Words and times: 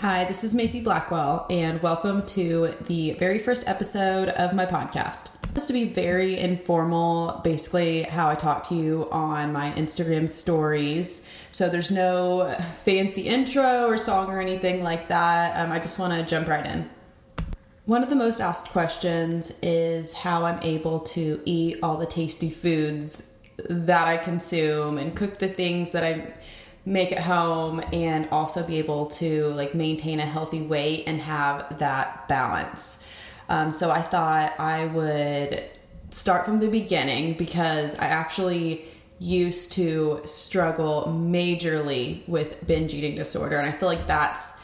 Hi, 0.00 0.24
this 0.24 0.44
is 0.44 0.54
Macy 0.54 0.82
Blackwell, 0.82 1.46
and 1.48 1.82
welcome 1.82 2.26
to 2.26 2.74
the 2.82 3.12
very 3.12 3.38
first 3.38 3.66
episode 3.66 4.28
of 4.28 4.52
my 4.52 4.66
podcast. 4.66 5.30
This 5.54 5.66
to 5.68 5.72
be 5.72 5.84
very 5.84 6.38
informal, 6.38 7.40
basically 7.42 8.02
how 8.02 8.28
I 8.28 8.34
talk 8.34 8.68
to 8.68 8.74
you 8.74 9.08
on 9.10 9.54
my 9.54 9.72
Instagram 9.72 10.28
stories. 10.28 11.24
So 11.52 11.70
there's 11.70 11.90
no 11.90 12.54
fancy 12.84 13.22
intro 13.22 13.86
or 13.86 13.96
song 13.96 14.28
or 14.28 14.38
anything 14.38 14.82
like 14.82 15.08
that. 15.08 15.58
Um, 15.58 15.72
I 15.72 15.78
just 15.78 15.98
want 15.98 16.12
to 16.12 16.28
jump 16.28 16.46
right 16.46 16.66
in. 16.66 16.90
One 17.86 18.02
of 18.02 18.10
the 18.10 18.16
most 18.16 18.38
asked 18.38 18.68
questions 18.68 19.58
is 19.62 20.14
how 20.14 20.44
I'm 20.44 20.62
able 20.62 21.00
to 21.00 21.40
eat 21.46 21.78
all 21.82 21.96
the 21.96 22.04
tasty 22.04 22.50
foods 22.50 23.32
that 23.70 24.06
I 24.06 24.18
consume 24.18 24.98
and 24.98 25.16
cook 25.16 25.38
the 25.38 25.48
things 25.48 25.92
that 25.92 26.04
I 26.04 26.34
make 26.86 27.10
it 27.10 27.18
home 27.18 27.82
and 27.92 28.28
also 28.30 28.64
be 28.64 28.78
able 28.78 29.06
to 29.06 29.48
like 29.48 29.74
maintain 29.74 30.20
a 30.20 30.26
healthy 30.26 30.62
weight 30.62 31.04
and 31.06 31.20
have 31.20 31.78
that 31.80 32.28
balance. 32.28 33.02
Um, 33.48 33.72
so 33.72 33.90
I 33.90 34.00
thought 34.00 34.58
I 34.58 34.86
would 34.86 35.64
start 36.10 36.44
from 36.44 36.60
the 36.60 36.68
beginning 36.68 37.34
because 37.34 37.96
I 37.96 38.06
actually 38.06 38.84
used 39.18 39.72
to 39.72 40.20
struggle 40.24 41.04
majorly 41.06 42.26
with 42.28 42.64
binge 42.66 42.94
eating 42.94 43.16
disorder. 43.16 43.58
And 43.58 43.68
I 43.68 43.76
feel 43.76 43.88
like 43.88 44.06
that's 44.06 44.56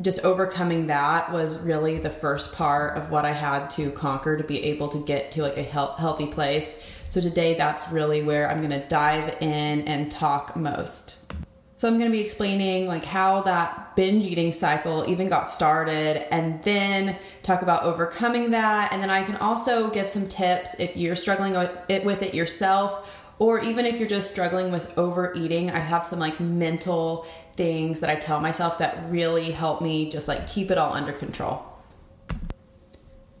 just 0.00 0.24
overcoming 0.24 0.88
that 0.88 1.30
was 1.30 1.58
really 1.60 1.98
the 1.98 2.10
first 2.10 2.54
part 2.56 2.96
of 2.96 3.10
what 3.10 3.24
I 3.24 3.32
had 3.32 3.68
to 3.70 3.90
conquer 3.92 4.36
to 4.36 4.44
be 4.44 4.64
able 4.64 4.88
to 4.88 4.98
get 5.04 5.30
to 5.32 5.42
like 5.42 5.58
a 5.58 5.62
health, 5.62 5.98
healthy 5.98 6.26
place. 6.26 6.82
So 7.10 7.20
today 7.20 7.54
that's 7.54 7.92
really 7.92 8.22
where 8.22 8.50
I'm 8.50 8.66
going 8.66 8.70
to 8.70 8.88
dive 8.88 9.36
in 9.42 9.82
and 9.82 10.10
talk 10.10 10.56
most. 10.56 11.21
So 11.82 11.88
I'm 11.88 11.98
going 11.98 12.12
to 12.12 12.16
be 12.16 12.22
explaining 12.22 12.86
like 12.86 13.04
how 13.04 13.42
that 13.42 13.96
binge 13.96 14.24
eating 14.24 14.52
cycle 14.52 15.04
even 15.08 15.28
got 15.28 15.48
started 15.48 16.32
and 16.32 16.62
then 16.62 17.18
talk 17.42 17.62
about 17.62 17.82
overcoming 17.82 18.52
that 18.52 18.92
and 18.92 19.02
then 19.02 19.10
I 19.10 19.24
can 19.24 19.34
also 19.34 19.90
give 19.90 20.08
some 20.08 20.28
tips 20.28 20.78
if 20.78 20.96
you're 20.96 21.16
struggling 21.16 21.54
with 21.54 21.76
it 21.88 22.04
with 22.04 22.22
it 22.22 22.34
yourself 22.34 23.10
or 23.40 23.58
even 23.62 23.84
if 23.84 23.98
you're 23.98 24.08
just 24.08 24.30
struggling 24.30 24.70
with 24.70 24.96
overeating, 24.96 25.72
I 25.72 25.80
have 25.80 26.06
some 26.06 26.20
like 26.20 26.38
mental 26.38 27.26
things 27.56 27.98
that 27.98 28.10
I 28.10 28.14
tell 28.14 28.40
myself 28.40 28.78
that 28.78 29.10
really 29.10 29.50
help 29.50 29.82
me 29.82 30.08
just 30.08 30.28
like 30.28 30.48
keep 30.48 30.70
it 30.70 30.78
all 30.78 30.92
under 30.92 31.12
control. 31.12 31.66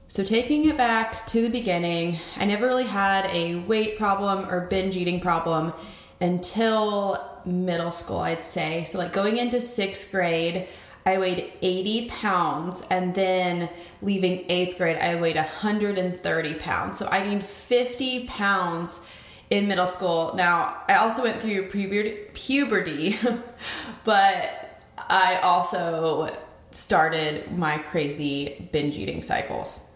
So, 0.08 0.24
taking 0.24 0.64
it 0.64 0.76
back 0.76 1.28
to 1.28 1.42
the 1.42 1.48
beginning, 1.48 2.18
I 2.36 2.46
never 2.46 2.66
really 2.66 2.86
had 2.86 3.24
a 3.26 3.60
weight 3.60 3.98
problem 3.98 4.50
or 4.50 4.66
binge 4.66 4.96
eating 4.96 5.20
problem 5.20 5.72
until 6.20 7.31
middle 7.46 7.92
school, 7.92 8.18
I'd 8.18 8.44
say. 8.44 8.84
So, 8.84 8.98
like 8.98 9.12
going 9.12 9.38
into 9.38 9.60
sixth 9.60 10.10
grade, 10.10 10.68
I 11.04 11.18
weighed 11.18 11.52
80 11.62 12.08
pounds, 12.08 12.86
and 12.90 13.14
then 13.14 13.68
leaving 14.00 14.44
eighth 14.48 14.78
grade, 14.78 14.96
I 14.98 15.20
weighed 15.20 15.36
130 15.36 16.54
pounds. 16.54 16.98
So, 16.98 17.08
I 17.10 17.24
gained 17.24 17.44
50 17.44 18.26
pounds 18.26 19.04
in 19.50 19.68
middle 19.68 19.86
school. 19.86 20.32
Now, 20.34 20.82
I 20.88 20.94
also 20.96 21.22
went 21.22 21.40
through 21.40 21.68
puberty, 21.68 23.18
but 24.04 24.80
I 24.96 25.40
also 25.42 26.34
started 26.70 27.50
my 27.56 27.78
crazy 27.78 28.68
binge 28.72 28.96
eating 28.96 29.22
cycles. 29.22 29.91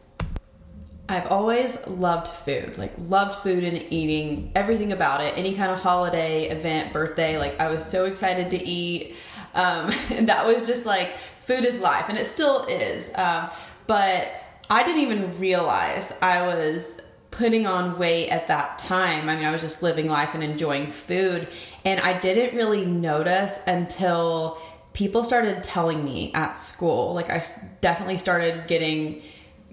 I've 1.09 1.29
always 1.29 1.87
loved 1.87 2.29
food, 2.29 2.79
like 2.79 2.93
loved 2.99 3.43
food 3.43 3.63
and 3.63 3.81
eating 3.91 4.51
everything 4.55 4.93
about 4.93 5.21
it. 5.21 5.37
Any 5.37 5.55
kind 5.55 5.71
of 5.71 5.79
holiday, 5.79 6.49
event, 6.49 6.93
birthday, 6.93 7.39
like 7.39 7.61
I 7.61 7.71
was 7.71 7.85
so 7.85 8.07
excited 8.07 8.51
to 8.51 8.65
eat. 8.67 9.15
Um, 9.55 9.93
that 10.23 10.47
was 10.47 10.67
just 10.67 10.85
like 10.85 11.17
food 11.45 11.65
is 11.65 11.81
life, 11.81 12.07
and 12.09 12.19
it 12.19 12.27
still 12.27 12.65
is. 12.65 13.15
Um, 13.15 13.51
but 13.87 14.29
I 14.69 14.83
didn't 14.83 15.03
even 15.03 15.39
realize 15.39 16.13
I 16.21 16.47
was 16.47 17.01
putting 17.31 17.67
on 17.67 17.99
weight 17.99 18.31
at 18.31 18.49
that 18.49 18.79
time. 18.79 19.29
I 19.29 19.37
mean, 19.37 19.45
I 19.45 19.53
was 19.53 19.61
just 19.61 19.83
living 19.83 20.09
life 20.09 20.31
and 20.35 20.43
enjoying 20.43 20.91
food, 20.91 21.47
and 21.85 22.01
I 22.01 22.19
didn't 22.19 22.57
really 22.57 22.85
notice 22.85 23.61
until 23.69 24.59
people 24.93 25.23
started 25.23 25.63
telling 25.63 26.05
me 26.05 26.33
at 26.35 26.55
school. 26.55 27.15
Like, 27.15 27.31
I 27.31 27.43
definitely 27.81 28.19
started 28.19 28.67
getting 28.67 29.23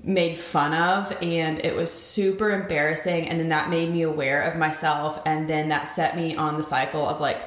made 0.04 0.38
fun 0.38 0.74
of 0.74 1.18
and 1.22 1.60
it 1.60 1.74
was 1.74 1.92
super 1.92 2.52
embarrassing 2.52 3.30
and 3.30 3.40
then 3.40 3.50
that 3.50 3.70
made 3.70 3.90
me 3.90 4.02
aware 4.02 4.42
of 4.42 4.58
myself 4.58 5.22
and 5.26 5.50
then 5.50 5.70
that 5.70 5.88
set 5.88 6.18
me 6.18 6.36
on 6.36 6.58
the 6.58 6.64
cycle 6.64 7.08
of 7.08 7.22
like 7.22 7.42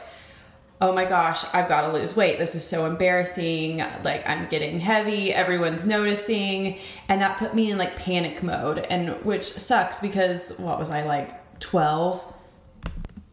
oh 0.81 0.95
my 0.95 1.05
gosh 1.05 1.45
i've 1.53 1.69
got 1.69 1.83
to 1.83 1.93
lose 1.93 2.17
weight. 2.17 2.39
This 2.39 2.55
is 2.55 2.67
so 2.67 2.87
embarrassing. 2.87 3.79
Like 4.03 4.27
i'm 4.27 4.49
getting 4.49 4.81
heavy. 4.81 5.35
Everyone's 5.35 5.87
noticing. 5.87 6.79
And 7.09 7.21
that 7.21 7.39
put 7.39 7.55
me 7.55 7.71
in 7.71 7.79
like 7.79 7.95
panic 7.97 8.43
mode 8.43 8.79
and 8.79 9.11
which 9.25 9.45
sucks 9.45 10.01
because 10.01 10.57
what 10.59 10.79
was 10.79 10.91
i 10.91 11.03
like 11.05 11.59
12 11.61 12.33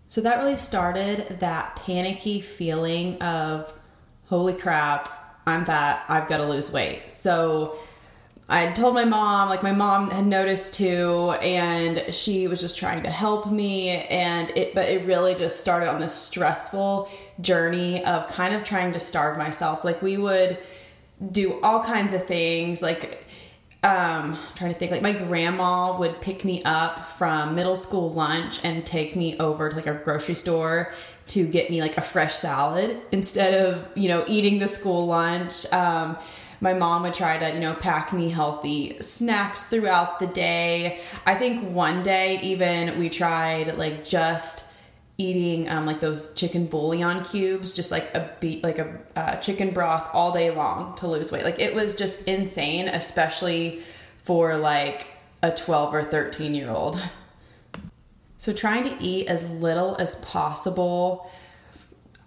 so 0.10 0.22
that 0.22 0.40
really 0.40 0.58
started 0.58 1.40
that 1.40 1.76
panicky 1.78 2.40
feeling 2.40 3.22
of 3.22 3.74
holy 4.26 4.54
crap 4.54 5.40
i'm 5.46 5.66
fat. 5.66 6.06
I've 6.08 6.28
got 6.28 6.38
to 6.38 6.48
lose 6.48 6.72
weight. 6.72 7.02
So 7.12 7.78
I 8.54 8.72
told 8.72 8.94
my 8.94 9.04
mom, 9.04 9.50
like 9.50 9.64
my 9.64 9.72
mom 9.72 10.12
had 10.12 10.28
noticed 10.28 10.76
too, 10.76 11.32
and 11.42 12.14
she 12.14 12.48
was 12.48 12.62
just 12.62 12.78
trying 12.78 13.02
to 13.02 13.10
help 13.10 13.52
me. 13.52 13.90
And 13.90 14.52
it, 14.52 14.76
but 14.76 14.88
it 14.88 15.08
really 15.08 15.34
just 15.34 15.60
started 15.60 15.90
on 15.90 16.00
this 16.00 16.14
stressful 16.14 17.10
journey 17.42 18.06
of 18.06 18.28
kind 18.28 18.54
of 18.54 18.64
trying 18.64 18.94
to 18.94 19.00
starve 19.00 19.40
myself. 19.40 19.84
Like 19.84 20.04
we 20.04 20.18
would 20.18 20.60
do 21.32 21.60
all 21.62 21.84
kinds 21.84 22.14
of 22.14 22.28
things, 22.28 22.84
like 22.84 23.26
um, 23.82 24.38
trying 24.56 24.72
to 24.72 24.78
think, 24.78 24.92
like 24.92 25.02
my 25.02 25.14
grandma 25.14 25.98
would 25.98 26.22
pick 26.22 26.46
me 26.46 26.62
up 26.64 27.08
from 27.08 27.56
middle 27.56 27.76
school 27.76 28.12
lunch 28.12 28.64
and 28.64 28.86
take 28.86 29.16
me 29.16 29.36
over 29.40 29.72
to 29.72 29.76
like 29.76 29.88
a 29.88 29.96
grocery 29.96 30.36
store 30.36 30.94
to 31.26 31.48
get 31.48 31.72
me 31.72 31.82
like 31.82 31.98
a 31.98 32.02
fresh 32.02 32.36
salad 32.36 33.02
instead 33.12 33.56
of 33.66 33.88
you 33.96 34.10
know 34.10 34.24
eating 34.28 34.60
the 34.60 34.68
school 34.68 35.08
lunch. 35.08 35.66
Um, 35.74 36.18
my 36.64 36.74
mom 36.74 37.04
would 37.04 37.14
try 37.14 37.38
to, 37.38 37.54
you 37.54 37.60
know, 37.60 37.74
pack 37.74 38.14
me 38.14 38.30
healthy 38.30 38.98
snacks 39.02 39.68
throughout 39.68 40.22
the 40.22 40.28
day. 40.28 41.02
I 41.26 41.36
think 41.36 41.70
one 41.76 42.04
day 42.04 42.40
even 42.42 42.98
we 42.98 43.10
tried 43.10 43.78
like 43.78 44.06
just 44.06 44.72
eating 45.18 45.68
um, 45.68 45.86
like 45.86 46.00
those 46.00 46.34
chicken 46.36 46.68
bouillon 46.68 47.26
cubes, 47.26 47.74
just 47.74 47.92
like 47.92 48.06
a 48.16 48.34
beat, 48.40 48.64
like 48.64 48.80
a 48.80 48.98
uh, 49.18 49.36
chicken 49.42 49.72
broth 49.72 50.08
all 50.14 50.32
day 50.32 50.52
long 50.52 50.96
to 50.96 51.08
lose 51.08 51.34
weight. 51.34 51.44
Like 51.44 51.60
it 51.60 51.76
was 51.76 51.98
just 51.98 52.30
insane, 52.30 52.88
especially 52.88 53.84
for 54.24 54.56
like 54.56 55.08
a 55.42 55.52
12 55.52 55.94
or 55.94 56.04
13 56.06 56.56
year 56.56 56.72
old. 56.72 56.98
So 58.38 58.54
trying 58.54 58.86
to 58.86 59.04
eat 59.04 59.28
as 59.28 59.52
little 59.52 59.98
as 59.98 60.24
possible, 60.24 61.30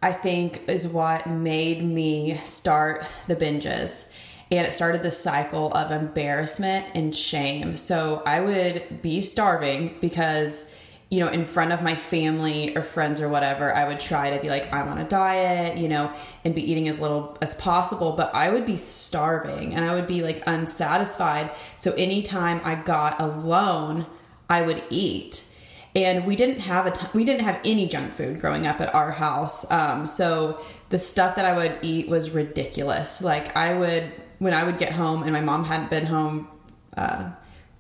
I 0.03 0.13
think, 0.13 0.69
is 0.69 0.87
what 0.87 1.27
made 1.27 1.83
me 1.83 2.37
start 2.45 3.07
the 3.29 3.35
binges 3.35 4.13
and 4.51 4.67
it 4.67 4.75
started 4.75 5.03
this 5.03 5.21
cycle 5.21 5.73
of 5.73 5.91
embarrassment 5.91 6.87
and 6.95 7.15
shame. 7.15 7.77
So 7.77 8.23
I 8.25 8.41
would 8.41 9.03
be 9.03 9.23
starving 9.23 9.97
because 10.01 10.75
you 11.09 11.21
know, 11.21 11.29
in 11.29 11.45
front 11.45 11.73
of 11.73 11.83
my 11.83 11.95
family 11.95 12.77
or 12.77 12.83
friends 12.83 13.21
or 13.21 13.29
whatever, 13.29 13.73
I 13.73 13.87
would 13.87 14.01
try 14.01 14.31
to 14.31 14.43
be 14.43 14.49
like, 14.49 14.73
I'm 14.73 14.89
on 14.89 14.99
a 14.99 15.09
diet, 15.09 15.79
you 15.79 15.89
know, 15.89 16.13
and 16.45 16.53
be 16.53 16.69
eating 16.69 16.89
as 16.89 16.99
little 16.99 17.39
as 17.41 17.55
possible. 17.57 18.15
But 18.17 18.35
I 18.35 18.51
would 18.51 18.67
be 18.67 18.77
starving 18.77 19.73
and 19.73 19.85
I 19.85 19.95
would 19.95 20.09
be 20.09 20.23
like 20.23 20.43
unsatisfied. 20.49 21.53
So 21.77 21.93
anytime 21.93 22.61
I 22.65 22.75
got 22.75 23.21
alone, 23.21 24.07
I 24.51 24.63
would 24.63 24.83
eat. 24.91 25.53
And 25.95 26.27
we 26.27 26.35
didn't 26.35 26.61
have 26.61 26.87
a 26.87 26.91
t- 26.91 27.07
we 27.15 27.25
didn't 27.25 27.45
have 27.45 27.61
any 27.65 27.87
junk 27.87 28.15
food 28.15 28.41
growing 28.41 28.67
up 28.67 28.81
at 28.81 28.93
our 28.93 29.13
house. 29.13 29.71
Um, 29.71 30.07
so 30.07 30.61
the 30.91 30.99
stuff 30.99 31.37
that 31.37 31.45
I 31.45 31.57
would 31.57 31.79
eat 31.83 32.09
was 32.09 32.31
ridiculous. 32.31 33.23
Like 33.23 33.57
I 33.57 33.79
would 33.79 34.13
when 34.39 34.55
I 34.55 34.65
would 34.65 34.79
get 34.79 34.93
home 34.93 35.23
and 35.23 35.33
my 35.33 35.41
mom 35.41 35.65
hadn't 35.65 35.91
been 35.91 36.07
home 36.07 36.49
uh, 36.97 37.31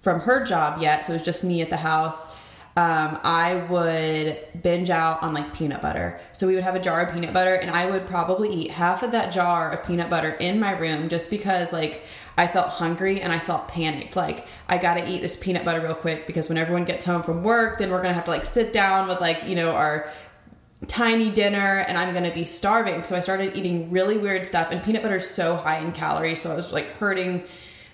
from 0.00 0.20
her 0.20 0.44
job 0.44 0.80
yet, 0.80 1.04
so 1.04 1.12
it 1.12 1.16
was 1.16 1.24
just 1.24 1.44
me 1.44 1.62
at 1.62 1.70
the 1.70 1.76
house. 1.76 2.26
Um, 2.76 3.18
I 3.22 3.66
would 3.70 4.62
binge 4.62 4.90
out 4.90 5.22
on 5.22 5.32
like 5.32 5.54
peanut 5.54 5.80
butter. 5.80 6.20
So 6.32 6.46
we 6.46 6.54
would 6.54 6.64
have 6.64 6.74
a 6.74 6.80
jar 6.80 7.00
of 7.02 7.14
peanut 7.14 7.32
butter, 7.32 7.54
and 7.54 7.70
I 7.70 7.90
would 7.90 8.06
probably 8.06 8.50
eat 8.52 8.70
half 8.70 9.02
of 9.02 9.12
that 9.12 9.32
jar 9.32 9.72
of 9.72 9.86
peanut 9.86 10.10
butter 10.10 10.32
in 10.32 10.60
my 10.60 10.78
room 10.78 11.08
just 11.08 11.30
because 11.30 11.72
like 11.72 12.02
I 12.38 12.46
felt 12.46 12.68
hungry 12.68 13.22
and 13.22 13.32
I 13.32 13.38
felt 13.38 13.68
panicked. 13.68 14.14
Like 14.14 14.46
I 14.68 14.76
gotta 14.76 15.10
eat 15.10 15.22
this 15.22 15.38
peanut 15.38 15.64
butter 15.64 15.80
real 15.80 15.94
quick 15.94 16.26
because 16.26 16.50
when 16.50 16.58
everyone 16.58 16.84
gets 16.84 17.06
home 17.06 17.22
from 17.22 17.42
work, 17.42 17.78
then 17.78 17.90
we're 17.90 18.02
gonna 18.02 18.14
have 18.14 18.26
to 18.26 18.30
like 18.30 18.44
sit 18.44 18.74
down 18.74 19.08
with 19.08 19.20
like 19.22 19.44
you 19.46 19.56
know 19.56 19.72
our 19.72 20.10
tiny 20.86 21.30
dinner 21.30 21.84
and 21.88 21.96
I'm 21.96 22.12
gonna 22.12 22.34
be 22.34 22.44
starving. 22.44 23.02
So 23.02 23.16
I 23.16 23.20
started 23.20 23.56
eating 23.56 23.90
really 23.90 24.18
weird 24.18 24.46
stuff, 24.46 24.68
and 24.70 24.82
peanut 24.82 25.02
butter 25.02 25.16
is 25.16 25.28
so 25.28 25.56
high 25.56 25.78
in 25.78 25.92
calories, 25.92 26.42
so 26.42 26.52
I 26.52 26.56
was 26.56 26.72
like 26.72 26.86
hurting 26.86 27.44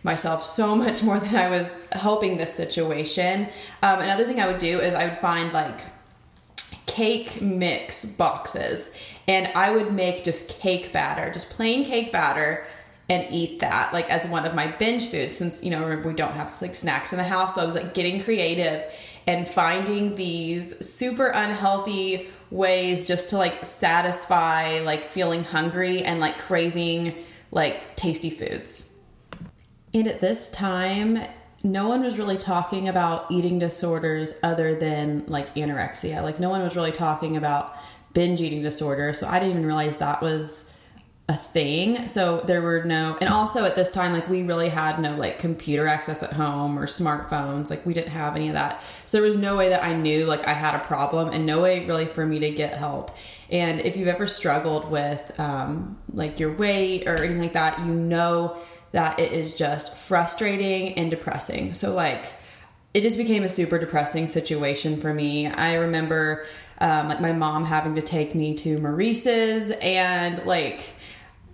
myself 0.02 0.44
so 0.44 0.75
much 0.76 1.02
more 1.02 1.19
than 1.19 1.37
I 1.37 1.49
was 1.49 1.79
helping 1.93 2.37
this 2.37 2.52
situation. 2.52 3.49
Um, 3.82 4.00
another 4.00 4.25
thing 4.25 4.40
I 4.40 4.46
would 4.46 4.58
do 4.58 4.81
is 4.81 4.94
I 4.94 5.05
would 5.05 5.19
find 5.19 5.52
like 5.52 5.81
cake 6.87 7.40
mix 7.40 8.05
boxes 8.05 8.94
And 9.26 9.49
I 9.55 9.70
would 9.70 9.93
make 9.93 10.25
just 10.25 10.58
cake 10.58 10.93
batter, 10.93 11.32
just 11.32 11.50
plain 11.50 11.84
cake 11.84 12.12
batter 12.12 12.67
and 13.08 13.26
eat 13.32 13.61
that 13.61 13.93
like 13.93 14.08
as 14.11 14.26
one 14.29 14.44
of 14.44 14.55
my 14.55 14.69
binge 14.79 15.08
foods 15.08 15.37
since 15.37 15.62
you 15.62 15.70
know 15.70 15.81
remember 15.81 16.08
we 16.08 16.14
don't 16.14 16.32
have 16.32 16.56
like 16.62 16.75
snacks 16.75 17.12
in 17.12 17.19
the 17.19 17.25
house 17.25 17.56
so 17.56 17.61
i 17.61 17.64
was 17.64 17.75
like 17.75 17.94
getting 17.94 18.23
creative 18.23 18.84
and 19.26 19.46
finding 19.46 20.14
these 20.14 20.75
super 20.88 21.26
unhealthy 21.26 22.29
ways 22.52 23.06
just 23.06 23.31
to 23.31 23.38
like 23.38 23.64
satisfy 23.64 24.81
like 24.81 25.06
feeling 25.08 25.43
hungry 25.43 26.02
and 26.02 26.20
like 26.20 26.37
craving 26.37 27.14
like 27.50 27.96
tasty 27.96 28.28
foods 28.28 28.93
and 29.94 30.06
at 30.06 30.20
this 30.20 30.50
time 30.50 31.19
no 31.64 31.88
one 31.88 32.04
was 32.04 32.19
really 32.19 32.37
talking 32.37 32.88
about 32.88 33.31
eating 33.31 33.58
disorders 33.58 34.34
other 34.43 34.75
than 34.75 35.25
like 35.28 35.54
anorexia 35.54 36.22
like 36.22 36.38
no 36.38 36.50
one 36.50 36.62
was 36.62 36.76
really 36.76 36.93
talking 36.93 37.38
about 37.38 37.75
binge 38.12 38.43
eating 38.43 38.62
disorder 38.62 39.14
so 39.14 39.26
i 39.28 39.38
didn't 39.38 39.52
even 39.52 39.64
realize 39.64 39.96
that 39.96 40.20
was 40.20 40.70
a 41.28 41.37
thing. 41.37 42.08
So 42.08 42.40
there 42.40 42.60
were 42.62 42.84
no, 42.84 43.16
and 43.20 43.31
also 43.31 43.64
at 43.64 43.76
this 43.76 43.90
time, 43.90 44.12
like 44.12 44.28
we 44.28 44.43
really 44.43 44.69
had 44.69 45.00
no 45.00 45.14
like 45.14 45.38
computer 45.38 45.87
access 45.87 46.22
at 46.22 46.32
home 46.32 46.78
or 46.78 46.87
smartphones. 46.87 47.70
Like 47.70 47.87
we 47.87 47.94
didn't 47.94 48.10
have 48.10 48.37
any 48.37 48.48
of 48.48 48.55
that. 48.55 48.82
So 49.12 49.18
there 49.18 49.26
was 49.26 49.36
no 49.36 49.58
way 49.58 49.68
that 49.68 49.84
I 49.84 49.94
knew 49.94 50.24
like 50.24 50.48
I 50.48 50.54
had 50.54 50.74
a 50.74 50.78
problem 50.78 51.28
and 51.28 51.44
no 51.44 51.60
way 51.60 51.84
really 51.84 52.06
for 52.06 52.24
me 52.24 52.38
to 52.38 52.50
get 52.50 52.78
help. 52.78 53.14
And 53.50 53.82
if 53.82 53.94
you've 53.94 54.08
ever 54.08 54.26
struggled 54.26 54.90
with 54.90 55.38
um, 55.38 55.98
like 56.14 56.40
your 56.40 56.54
weight 56.54 57.06
or 57.06 57.16
anything 57.16 57.42
like 57.42 57.52
that, 57.52 57.78
you 57.80 57.92
know 57.92 58.56
that 58.92 59.18
it 59.18 59.32
is 59.32 59.54
just 59.54 59.98
frustrating 59.98 60.94
and 60.94 61.10
depressing. 61.10 61.74
So 61.74 61.92
like, 61.94 62.24
it 62.94 63.02
just 63.02 63.18
became 63.18 63.42
a 63.42 63.50
super 63.50 63.78
depressing 63.78 64.28
situation 64.28 64.98
for 64.98 65.12
me. 65.12 65.46
I 65.46 65.74
remember 65.74 66.46
um, 66.78 67.08
like 67.08 67.20
my 67.20 67.32
mom 67.32 67.66
having 67.66 67.96
to 67.96 68.02
take 68.02 68.34
me 68.34 68.54
to 68.54 68.78
Maurice's 68.78 69.72
and 69.82 70.42
like 70.46 70.86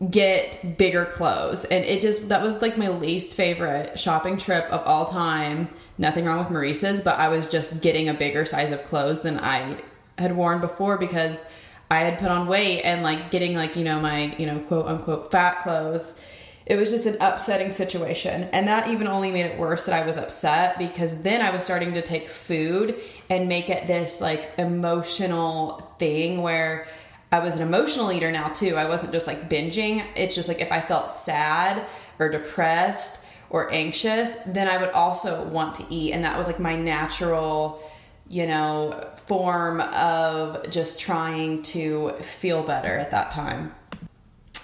get 0.08 0.78
bigger 0.78 1.06
clothes. 1.06 1.64
And 1.64 1.84
it 1.84 2.02
just, 2.02 2.28
that 2.28 2.40
was 2.40 2.62
like 2.62 2.78
my 2.78 2.86
least 2.86 3.34
favorite 3.34 3.98
shopping 3.98 4.36
trip 4.36 4.66
of 4.66 4.86
all 4.86 5.06
time. 5.06 5.68
Nothing 5.98 6.24
wrong 6.24 6.38
with 6.38 6.50
Maurice's, 6.50 7.00
but 7.00 7.18
I 7.18 7.28
was 7.28 7.48
just 7.48 7.80
getting 7.80 8.08
a 8.08 8.14
bigger 8.14 8.46
size 8.46 8.70
of 8.70 8.84
clothes 8.84 9.22
than 9.22 9.38
I 9.38 9.80
had 10.16 10.36
worn 10.36 10.60
before 10.60 10.96
because 10.96 11.50
I 11.90 12.00
had 12.00 12.18
put 12.18 12.30
on 12.30 12.46
weight 12.46 12.82
and 12.82 13.02
like 13.02 13.30
getting 13.30 13.54
like, 13.54 13.74
you 13.74 13.84
know, 13.84 13.98
my, 13.98 14.34
you 14.36 14.46
know, 14.46 14.60
quote 14.60 14.86
unquote 14.86 15.32
fat 15.32 15.62
clothes. 15.62 16.20
It 16.66 16.76
was 16.76 16.90
just 16.90 17.06
an 17.06 17.16
upsetting 17.20 17.72
situation. 17.72 18.48
And 18.52 18.68
that 18.68 18.88
even 18.88 19.08
only 19.08 19.32
made 19.32 19.46
it 19.46 19.58
worse 19.58 19.86
that 19.86 20.00
I 20.00 20.06
was 20.06 20.18
upset 20.18 20.78
because 20.78 21.22
then 21.22 21.40
I 21.40 21.50
was 21.50 21.64
starting 21.64 21.94
to 21.94 22.02
take 22.02 22.28
food 22.28 22.96
and 23.30 23.48
make 23.48 23.70
it 23.70 23.86
this 23.86 24.20
like 24.20 24.50
emotional 24.58 25.94
thing 25.98 26.42
where 26.42 26.86
I 27.32 27.40
was 27.40 27.56
an 27.56 27.62
emotional 27.62 28.12
eater 28.12 28.30
now 28.30 28.48
too. 28.48 28.76
I 28.76 28.86
wasn't 28.86 29.12
just 29.12 29.26
like 29.26 29.48
binging. 29.48 30.04
It's 30.14 30.34
just 30.34 30.48
like 30.48 30.60
if 30.60 30.70
I 30.70 30.80
felt 30.80 31.10
sad 31.10 31.86
or 32.18 32.28
depressed 32.28 33.24
or 33.50 33.72
anxious, 33.72 34.36
then 34.46 34.68
I 34.68 34.78
would 34.78 34.90
also 34.90 35.44
want 35.44 35.74
to 35.76 35.84
eat. 35.90 36.12
And 36.12 36.24
that 36.24 36.36
was 36.36 36.46
like 36.46 36.60
my 36.60 36.76
natural, 36.76 37.82
you 38.28 38.46
know, 38.46 39.08
form 39.26 39.80
of 39.80 40.70
just 40.70 41.00
trying 41.00 41.62
to 41.62 42.12
feel 42.20 42.62
better 42.62 42.98
at 42.98 43.10
that 43.10 43.30
time. 43.30 43.74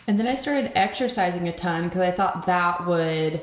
And 0.07 0.21
then 0.21 0.27
I 0.27 0.35
started 0.35 0.73
exercising 0.75 1.49
a 1.49 1.53
ton 1.53 1.85
because 1.89 2.03
I 2.03 2.11
thought 2.11 2.47
that 2.47 2.87
would 2.87 3.43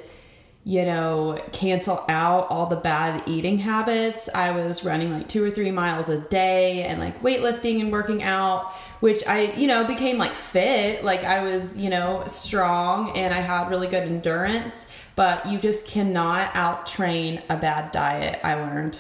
you 0.64 0.86
know, 0.86 1.42
cancel 1.52 2.06
out 2.08 2.48
all 2.50 2.68
the 2.68 2.76
bad 2.76 3.24
eating 3.28 3.58
habits. 3.58 4.30
I 4.34 4.52
was 4.52 4.86
running 4.86 5.12
like 5.12 5.28
two 5.28 5.44
or 5.44 5.50
three 5.50 5.72
miles 5.72 6.08
a 6.08 6.20
day 6.20 6.84
and 6.84 7.00
like 7.00 7.22
weightlifting 7.24 7.82
and 7.82 7.92
working 7.92 8.22
out, 8.22 8.72
which 9.00 9.26
I, 9.26 9.54
you 9.54 9.66
know, 9.66 9.86
became 9.86 10.20
like 10.20 10.34
fit. 10.34 11.04
Like 11.04 11.24
I 11.24 11.42
was, 11.44 11.76
you 11.76 11.90
know, 11.90 12.26
strong 12.28 13.18
and 13.18 13.34
I 13.34 13.42
had 13.42 13.70
really 13.70 13.88
good 13.88 14.04
endurance, 14.04 14.88
but 15.16 15.46
you 15.46 15.60
just 15.60 15.88
cannot 15.88 16.56
out 16.56 16.88
train 16.88 17.42
a 17.50 17.58
bad 17.58 17.92
diet, 17.92 18.40
I 18.44 18.56
learned. 18.56 18.98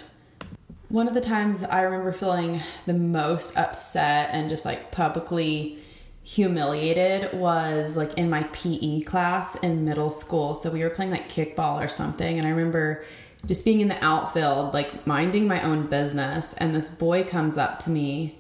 One 0.90 1.08
of 1.08 1.13
the 1.13 1.22
times 1.22 1.63
I 1.63 1.84
remember 1.84 2.12
feeling 2.12 2.62
the 2.86 2.94
most 2.94 3.58
upset 3.58 4.30
and 4.34 4.50
just 4.50 4.66
like 4.66 4.92
publicly 4.92 5.78
humiliated 6.24 7.34
was 7.34 7.98
like 7.98 8.13
in 8.16 8.30
my 8.30 8.44
PE 8.52 9.02
class 9.02 9.56
in 9.56 9.86
middle 9.86 10.12
school. 10.12 10.54
So 10.54 10.69
we 10.69 10.84
were 10.84 10.90
playing 10.90 11.12
like 11.12 11.30
kickball 11.30 11.84
or 11.84 11.88
something. 11.88 12.38
And 12.38 12.46
I 12.46 12.52
remember 12.52 13.06
just 13.46 13.66
being 13.66 13.81
in 13.81 13.88
the 13.88 14.04
outfield, 14.04 14.74
like 14.74 15.08
minding 15.08 15.48
my 15.48 15.63
own 15.63 15.88
business. 15.88 16.54
And 16.54 16.75
this 16.75 16.96
boy 16.96 17.24
comes 17.24 17.58
up 17.58 17.80
to 17.81 17.90
me 17.90 18.38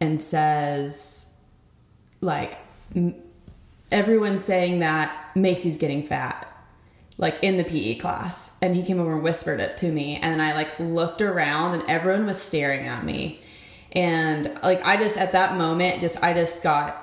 and 0.00 0.22
says, 0.22 1.32
like, 2.20 2.58
everyone's 3.90 4.44
saying 4.44 4.80
that 4.80 5.30
Macy's 5.34 5.78
getting 5.78 6.02
fat, 6.02 6.51
like 7.18 7.36
in 7.42 7.56
the 7.56 7.64
PE 7.64 7.96
class. 7.96 8.50
And 8.60 8.74
he 8.74 8.82
came 8.82 9.00
over 9.00 9.14
and 9.14 9.22
whispered 9.22 9.60
it 9.60 9.76
to 9.78 9.90
me. 9.90 10.16
And 10.16 10.40
I 10.40 10.54
like 10.54 10.78
looked 10.78 11.22
around 11.22 11.80
and 11.80 11.90
everyone 11.90 12.26
was 12.26 12.40
staring 12.40 12.86
at 12.86 13.04
me. 13.04 13.40
And 13.92 14.58
like, 14.62 14.84
I 14.84 14.96
just, 14.96 15.16
at 15.16 15.32
that 15.32 15.56
moment, 15.56 16.00
just, 16.00 16.22
I 16.22 16.32
just 16.32 16.62
got 16.62 17.02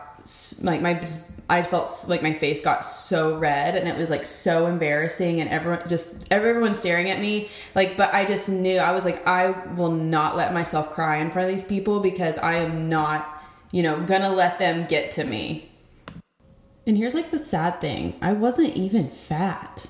like 0.62 0.82
my 0.82 1.08
I 1.50 1.64
felt 1.64 2.06
like 2.08 2.22
my 2.22 2.34
face 2.34 2.62
got 2.62 2.86
so 2.86 3.38
red 3.38 3.76
and 3.76 3.88
it 3.88 3.98
was 3.98 4.10
like 4.10 4.28
so 4.28 4.68
embarrassing 4.68 5.42
and 5.42 5.50
everyone 5.50 5.88
just 5.88 6.32
everyone 6.32 6.76
staring 6.76 7.10
at 7.10 7.20
me 7.20 7.50
like 7.74 7.98
but 7.98 8.14
I 8.14 8.26
just 8.26 8.50
knew 8.50 8.78
I 8.78 8.92
was 8.92 9.06
like 9.06 9.26
I 9.28 9.52
will 9.76 9.92
not 9.92 10.38
let 10.38 10.54
myself 10.54 10.92
cry 10.92 11.18
in 11.18 11.32
front 11.32 11.50
of 11.50 11.56
these 11.56 11.68
people 11.68 12.00
because 12.00 12.38
I 12.38 12.56
am 12.56 12.90
not 12.90 13.44
you 13.72 13.82
know 13.82 14.00
gonna 14.04 14.30
let 14.30 14.60
them 14.60 14.88
get 14.88 15.14
to 15.14 15.24
me. 15.24 15.70
And 16.86 16.98
here's 16.98 17.14
like 17.14 17.32
the 17.32 17.40
sad 17.40 17.82
thing. 17.82 18.16
I 18.22 18.34
wasn't 18.34 18.76
even 18.76 19.10
fat. 19.10 19.86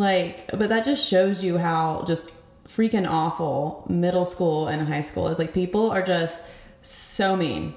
Like 0.00 0.46
but 0.48 0.70
that 0.70 0.86
just 0.86 1.06
shows 1.06 1.44
you 1.44 1.58
how 1.58 2.04
just 2.06 2.32
freaking 2.66 3.06
awful 3.06 3.84
middle 3.90 4.24
school 4.24 4.66
and 4.66 4.88
high 4.88 5.02
school 5.02 5.28
is 5.28 5.38
like 5.38 5.52
people 5.52 5.90
are 5.90 6.00
just 6.00 6.42
so 6.80 7.36
mean 7.36 7.74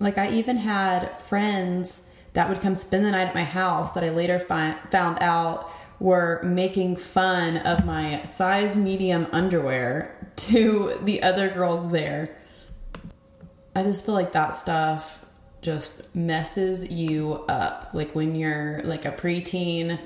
like 0.00 0.18
I 0.18 0.32
even 0.32 0.58
had 0.58 1.18
friends 1.22 2.10
that 2.34 2.50
would 2.50 2.60
come 2.60 2.76
spend 2.76 3.06
the 3.06 3.10
night 3.12 3.28
at 3.28 3.34
my 3.34 3.44
house 3.44 3.94
that 3.94 4.04
I 4.04 4.10
later 4.10 4.38
found 4.38 5.22
out 5.22 5.72
were 5.98 6.42
making 6.44 6.96
fun 6.96 7.56
of 7.56 7.86
my 7.86 8.22
size 8.24 8.76
medium 8.76 9.28
underwear 9.32 10.14
to 10.36 10.98
the 11.04 11.22
other 11.22 11.48
girls 11.48 11.90
there. 11.90 12.36
I 13.74 13.82
just 13.82 14.04
feel 14.04 14.14
like 14.14 14.32
that 14.32 14.54
stuff 14.56 15.24
just 15.62 16.14
messes 16.14 16.90
you 16.90 17.44
up. 17.48 17.94
Like 17.94 18.14
when 18.14 18.34
you're 18.34 18.82
like 18.84 19.06
a 19.06 19.12
preteen, 19.12 19.98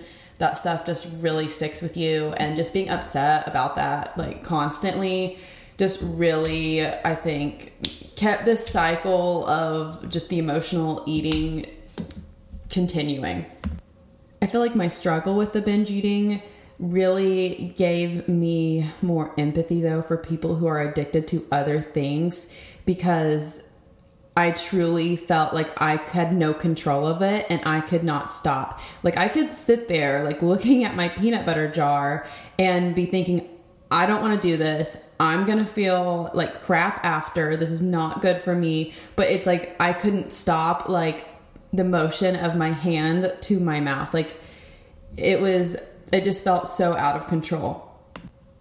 that 0.42 0.58
stuff 0.58 0.84
just 0.84 1.06
really 1.20 1.48
sticks 1.48 1.80
with 1.80 1.96
you 1.96 2.34
and 2.36 2.56
just 2.56 2.72
being 2.72 2.88
upset 2.88 3.46
about 3.46 3.76
that 3.76 4.18
like 4.18 4.42
constantly 4.42 5.38
just 5.78 6.00
really 6.02 6.84
I 6.84 7.14
think 7.14 7.72
kept 8.16 8.44
this 8.44 8.66
cycle 8.66 9.46
of 9.46 10.08
just 10.08 10.30
the 10.30 10.40
emotional 10.40 11.04
eating 11.06 11.66
continuing. 12.70 13.46
I 14.42 14.48
feel 14.48 14.60
like 14.60 14.74
my 14.74 14.88
struggle 14.88 15.36
with 15.36 15.52
the 15.52 15.62
binge 15.62 15.92
eating 15.92 16.42
really 16.80 17.72
gave 17.78 18.26
me 18.26 18.90
more 19.00 19.32
empathy 19.38 19.80
though 19.80 20.02
for 20.02 20.16
people 20.16 20.56
who 20.56 20.66
are 20.66 20.82
addicted 20.82 21.28
to 21.28 21.46
other 21.52 21.80
things 21.80 22.52
because 22.84 23.71
I 24.36 24.52
truly 24.52 25.16
felt 25.16 25.52
like 25.52 25.70
I 25.80 25.96
had 25.96 26.32
no 26.32 26.54
control 26.54 27.06
of 27.06 27.20
it 27.22 27.46
and 27.50 27.60
I 27.66 27.80
could 27.82 28.02
not 28.02 28.30
stop. 28.30 28.80
Like 29.02 29.18
I 29.18 29.28
could 29.28 29.52
sit 29.52 29.88
there 29.88 30.24
like 30.24 30.40
looking 30.42 30.84
at 30.84 30.96
my 30.96 31.08
peanut 31.08 31.44
butter 31.44 31.70
jar 31.70 32.26
and 32.58 32.94
be 32.94 33.06
thinking 33.06 33.48
I 33.90 34.06
don't 34.06 34.22
want 34.22 34.40
to 34.40 34.48
do 34.48 34.56
this. 34.56 35.12
I'm 35.20 35.44
going 35.44 35.58
to 35.58 35.66
feel 35.66 36.30
like 36.32 36.62
crap 36.62 37.04
after. 37.04 37.58
This 37.58 37.70
is 37.70 37.82
not 37.82 38.22
good 38.22 38.42
for 38.42 38.54
me. 38.54 38.94
But 39.16 39.28
it's 39.28 39.46
like 39.46 39.76
I 39.80 39.92
couldn't 39.92 40.32
stop 40.32 40.88
like 40.88 41.26
the 41.74 41.84
motion 41.84 42.36
of 42.36 42.56
my 42.56 42.72
hand 42.72 43.30
to 43.42 43.60
my 43.60 43.80
mouth. 43.80 44.14
Like 44.14 44.34
it 45.18 45.42
was, 45.42 45.76
it 46.10 46.24
just 46.24 46.42
felt 46.42 46.70
so 46.70 46.96
out 46.96 47.16
of 47.16 47.28
control. 47.28 47.92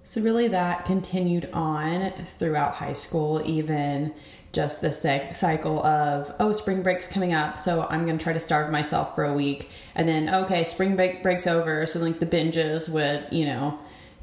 So, 0.04 0.22
really, 0.22 0.50
that 0.50 0.86
continued 0.86 1.48
on 1.54 2.12
throughout 2.38 2.74
high 2.74 2.94
school, 2.94 3.42
even 3.46 4.14
just 4.52 4.82
the 4.82 4.92
cycle 4.92 5.86
of, 5.86 6.34
oh, 6.40 6.52
spring 6.52 6.84
break's 6.84 7.08
coming 7.08 7.34
up, 7.34 7.60
so 7.60 7.88
I'm 7.90 8.06
gonna 8.06 8.18
try 8.18 8.34
to 8.34 8.40
starve 8.40 8.72
myself 8.72 9.16
for 9.16 9.24
a 9.24 9.34
week. 9.34 9.70
And 9.96 10.08
then, 10.08 10.34
okay, 10.44 10.64
spring 10.64 10.96
break 10.96 11.24
breaks 11.24 11.48
over, 11.48 11.86
so 11.88 12.00
like 12.00 12.20
the 12.20 12.26
binges 12.26 12.92
would, 12.92 13.28
you 13.32 13.46
know, 13.46 13.80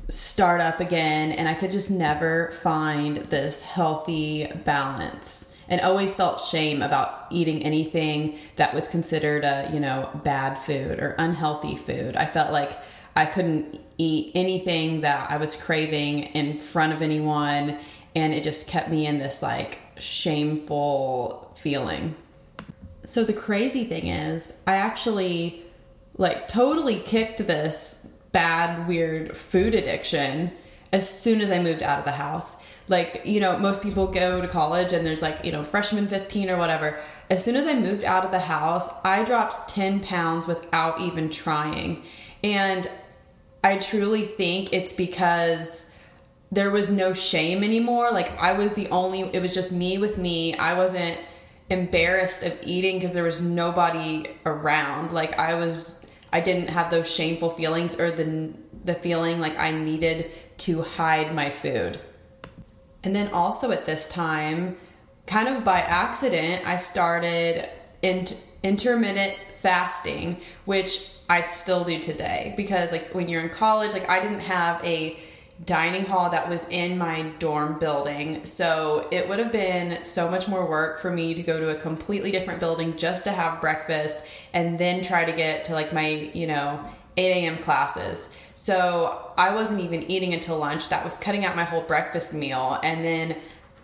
start 0.08 0.60
up 0.60 0.80
again 0.80 1.32
and 1.32 1.48
I 1.48 1.54
could 1.54 1.70
just 1.70 1.90
never 1.90 2.50
find 2.62 3.18
this 3.28 3.62
healthy 3.62 4.50
balance 4.64 5.54
and 5.68 5.82
always 5.82 6.16
felt 6.16 6.40
shame 6.40 6.80
about 6.80 7.26
eating 7.30 7.62
anything 7.62 8.38
that 8.56 8.74
was 8.74 8.88
considered 8.88 9.44
a, 9.44 9.68
you 9.72 9.80
know, 9.80 10.08
bad 10.24 10.54
food 10.54 10.98
or 10.98 11.14
unhealthy 11.18 11.76
food. 11.76 12.16
I 12.16 12.24
felt 12.24 12.52
like 12.52 12.72
I 13.16 13.26
couldn't 13.26 13.80
eat 13.98 14.32
anything 14.34 15.02
that 15.02 15.30
I 15.30 15.36
was 15.36 15.60
craving 15.60 16.20
in 16.20 16.56
front 16.58 16.94
of 16.94 17.02
anyone 17.02 17.78
and 18.16 18.32
it 18.32 18.42
just 18.42 18.68
kept 18.68 18.88
me 18.88 19.06
in 19.06 19.18
this 19.18 19.42
like 19.42 19.78
shameful 20.00 21.54
feeling. 21.56 22.14
So 23.04 23.24
the 23.24 23.32
crazy 23.32 23.84
thing 23.84 24.08
is, 24.08 24.62
I 24.66 24.76
actually 24.76 25.64
like 26.16 26.48
totally 26.48 27.00
kicked 27.00 27.38
this 27.38 28.06
bad, 28.32 28.86
weird 28.86 29.36
food 29.36 29.74
addiction 29.74 30.52
as 30.92 31.08
soon 31.08 31.40
as 31.40 31.50
I 31.50 31.62
moved 31.62 31.82
out 31.82 32.00
of 32.00 32.04
the 32.04 32.12
house. 32.12 32.56
Like, 32.88 33.22
you 33.24 33.40
know, 33.40 33.58
most 33.58 33.82
people 33.82 34.06
go 34.06 34.40
to 34.40 34.48
college 34.48 34.92
and 34.92 35.06
there's 35.06 35.22
like, 35.22 35.44
you 35.44 35.52
know, 35.52 35.62
freshman 35.62 36.08
15 36.08 36.50
or 36.50 36.56
whatever. 36.56 36.98
As 37.30 37.44
soon 37.44 37.56
as 37.56 37.66
I 37.66 37.74
moved 37.74 38.04
out 38.04 38.24
of 38.24 38.30
the 38.30 38.38
house, 38.38 38.90
I 39.04 39.24
dropped 39.24 39.74
10 39.74 40.00
pounds 40.00 40.46
without 40.46 41.00
even 41.00 41.28
trying. 41.28 42.04
And 42.42 42.88
I 43.62 43.78
truly 43.78 44.24
think 44.24 44.72
it's 44.72 44.92
because 44.92 45.87
there 46.50 46.70
was 46.70 46.90
no 46.90 47.12
shame 47.12 47.62
anymore. 47.62 48.10
Like, 48.10 48.36
I 48.38 48.52
was 48.58 48.72
the 48.72 48.88
only, 48.88 49.22
it 49.22 49.42
was 49.42 49.54
just 49.54 49.72
me 49.72 49.98
with 49.98 50.18
me. 50.18 50.54
I 50.54 50.76
wasn't 50.76 51.18
embarrassed 51.70 52.42
of 52.42 52.58
eating 52.62 52.96
because 52.96 53.12
there 53.12 53.24
was 53.24 53.42
nobody 53.42 54.26
around. 54.46 55.12
Like, 55.12 55.38
I 55.38 55.54
was, 55.54 56.04
I 56.32 56.40
didn't 56.40 56.68
have 56.68 56.90
those 56.90 57.10
shameful 57.10 57.50
feelings 57.50 58.00
or 58.00 58.10
the, 58.10 58.52
the 58.84 58.94
feeling 58.94 59.40
like 59.40 59.58
I 59.58 59.72
needed 59.72 60.30
to 60.58 60.82
hide 60.82 61.34
my 61.34 61.50
food. 61.50 62.00
And 63.04 63.14
then 63.14 63.28
also 63.32 63.70
at 63.70 63.84
this 63.84 64.08
time, 64.08 64.76
kind 65.26 65.48
of 65.48 65.64
by 65.64 65.80
accident, 65.80 66.66
I 66.66 66.76
started 66.76 67.68
in- 68.02 68.26
intermittent 68.62 69.36
fasting, 69.60 70.40
which 70.64 71.10
I 71.28 71.42
still 71.42 71.84
do 71.84 72.00
today 72.00 72.54
because 72.56 72.90
like 72.90 73.14
when 73.14 73.28
you're 73.28 73.42
in 73.42 73.50
college, 73.50 73.92
like 73.92 74.08
I 74.08 74.20
didn't 74.20 74.40
have 74.40 74.82
a 74.84 75.18
dining 75.64 76.04
hall 76.04 76.30
that 76.30 76.48
was 76.48 76.68
in 76.68 76.96
my 76.96 77.22
dorm 77.38 77.78
building. 77.78 78.44
So 78.46 79.08
it 79.10 79.28
would 79.28 79.38
have 79.38 79.50
been 79.50 80.04
so 80.04 80.30
much 80.30 80.46
more 80.46 80.68
work 80.68 81.00
for 81.00 81.10
me 81.10 81.34
to 81.34 81.42
go 81.42 81.58
to 81.58 81.70
a 81.70 81.74
completely 81.74 82.30
different 82.30 82.60
building 82.60 82.96
just 82.96 83.24
to 83.24 83.32
have 83.32 83.60
breakfast 83.60 84.24
and 84.52 84.78
then 84.78 85.02
try 85.02 85.24
to 85.24 85.32
get 85.32 85.64
to 85.66 85.72
like 85.72 85.92
my, 85.92 86.08
you 86.32 86.46
know, 86.46 86.84
8 87.16 87.30
a.m. 87.30 87.58
classes. 87.58 88.30
So 88.54 89.32
I 89.36 89.54
wasn't 89.54 89.80
even 89.80 90.08
eating 90.10 90.32
until 90.34 90.58
lunch. 90.58 90.88
That 90.88 91.04
was 91.04 91.16
cutting 91.16 91.44
out 91.44 91.56
my 91.56 91.64
whole 91.64 91.82
breakfast 91.82 92.34
meal. 92.34 92.78
And 92.82 93.04
then 93.04 93.36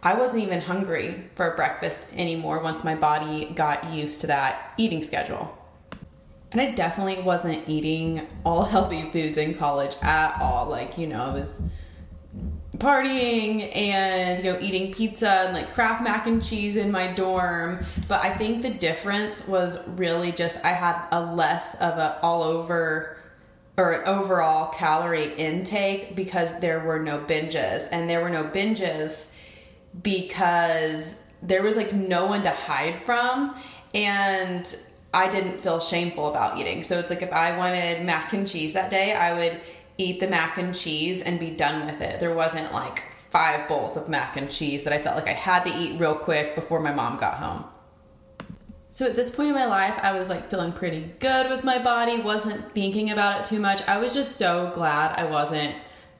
I 0.02 0.14
wasn't 0.14 0.44
even 0.44 0.60
hungry 0.60 1.24
for 1.34 1.54
breakfast 1.56 2.12
anymore 2.14 2.62
once 2.62 2.84
my 2.84 2.94
body 2.94 3.52
got 3.54 3.92
used 3.92 4.20
to 4.20 4.26
that 4.28 4.74
eating 4.76 5.02
schedule. 5.02 5.56
And 6.54 6.62
I 6.62 6.70
definitely 6.70 7.22
wasn't 7.22 7.68
eating 7.68 8.26
all 8.44 8.64
healthy 8.74 9.10
foods 9.10 9.36
in 9.36 9.54
college 9.54 9.94
at 10.00 10.40
all. 10.40 10.68
Like, 10.68 10.96
you 10.96 11.06
know, 11.06 11.20
I 11.20 11.34
was 11.34 11.60
partying 12.78 13.74
and 13.76 14.42
you 14.42 14.52
know 14.52 14.58
eating 14.60 14.92
pizza 14.92 15.30
and 15.30 15.54
like 15.54 15.72
Kraft 15.74 16.02
mac 16.02 16.26
and 16.26 16.42
cheese 16.42 16.76
in 16.76 16.90
my 16.90 17.12
dorm. 17.12 17.84
But 18.08 18.24
i 18.24 18.36
think 18.36 18.62
the 18.62 18.70
difference 18.70 19.46
was 19.46 19.86
really 19.90 20.32
just 20.32 20.64
i 20.64 20.70
had 20.70 21.00
a 21.12 21.24
less 21.34 21.80
of 21.80 21.98
a 21.98 22.18
all 22.20 22.42
over 22.42 23.16
or 23.76 23.92
an 23.92 24.08
overall 24.08 24.72
calorie 24.72 25.34
intake 25.34 26.14
because 26.14 26.60
there 26.60 26.80
were 26.80 27.00
no 27.00 27.18
binges. 27.18 27.88
And 27.90 28.08
there 28.08 28.20
were 28.20 28.30
no 28.30 28.44
binges 28.44 29.36
because 30.02 31.30
there 31.42 31.62
was 31.62 31.76
like 31.76 31.92
no 31.92 32.26
one 32.26 32.42
to 32.42 32.50
hide 32.50 33.02
from. 33.02 33.56
And 33.92 34.76
I 35.14 35.30
didn't 35.30 35.58
feel 35.60 35.80
shameful 35.80 36.28
about 36.28 36.58
eating. 36.58 36.82
So 36.82 36.98
it's 36.98 37.08
like 37.08 37.22
if 37.22 37.32
I 37.32 37.56
wanted 37.56 38.04
mac 38.04 38.32
and 38.32 38.46
cheese 38.46 38.72
that 38.72 38.90
day, 38.90 39.14
I 39.14 39.34
would 39.34 39.60
eat 39.96 40.18
the 40.18 40.26
mac 40.26 40.58
and 40.58 40.74
cheese 40.74 41.22
and 41.22 41.38
be 41.38 41.50
done 41.50 41.86
with 41.86 42.00
it. 42.00 42.18
There 42.18 42.34
wasn't 42.34 42.72
like 42.72 43.02
five 43.30 43.68
bowls 43.68 43.96
of 43.96 44.08
mac 44.08 44.36
and 44.36 44.50
cheese 44.50 44.84
that 44.84 44.92
I 44.92 45.00
felt 45.00 45.16
like 45.16 45.28
I 45.28 45.32
had 45.32 45.64
to 45.64 45.78
eat 45.78 46.00
real 46.00 46.14
quick 46.14 46.54
before 46.54 46.80
my 46.80 46.92
mom 46.92 47.18
got 47.18 47.34
home. 47.34 47.64
So 48.90 49.06
at 49.06 49.16
this 49.16 49.34
point 49.34 49.48
in 49.48 49.54
my 49.54 49.66
life, 49.66 49.98
I 50.02 50.16
was 50.18 50.28
like 50.28 50.50
feeling 50.50 50.72
pretty 50.72 51.12
good 51.18 51.50
with 51.50 51.64
my 51.64 51.82
body, 51.82 52.20
wasn't 52.20 52.72
thinking 52.74 53.10
about 53.10 53.40
it 53.40 53.46
too 53.46 53.58
much. 53.58 53.82
I 53.88 53.98
was 53.98 54.14
just 54.14 54.36
so 54.36 54.70
glad 54.74 55.18
I 55.18 55.28
wasn't 55.30 55.74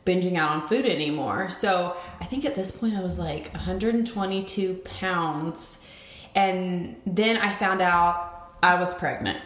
binging 0.05 0.37
out 0.37 0.51
on 0.51 0.69
food 0.69 0.85
anymore. 0.85 1.51
So 1.51 1.97
I 2.21 2.25
think 2.25 2.45
at 2.45 2.57
this 2.57 2.71
point 2.71 2.97
I 2.97 3.01
was 3.01 3.19
like 3.19 3.53
122 3.53 4.75
pounds. 4.85 5.85
And 6.35 7.01
then 7.07 7.37
I 7.37 7.55
found 7.55 7.81
out 7.81 8.34
I 8.65 8.81
was 8.81 8.99
pregnant. 8.99 9.39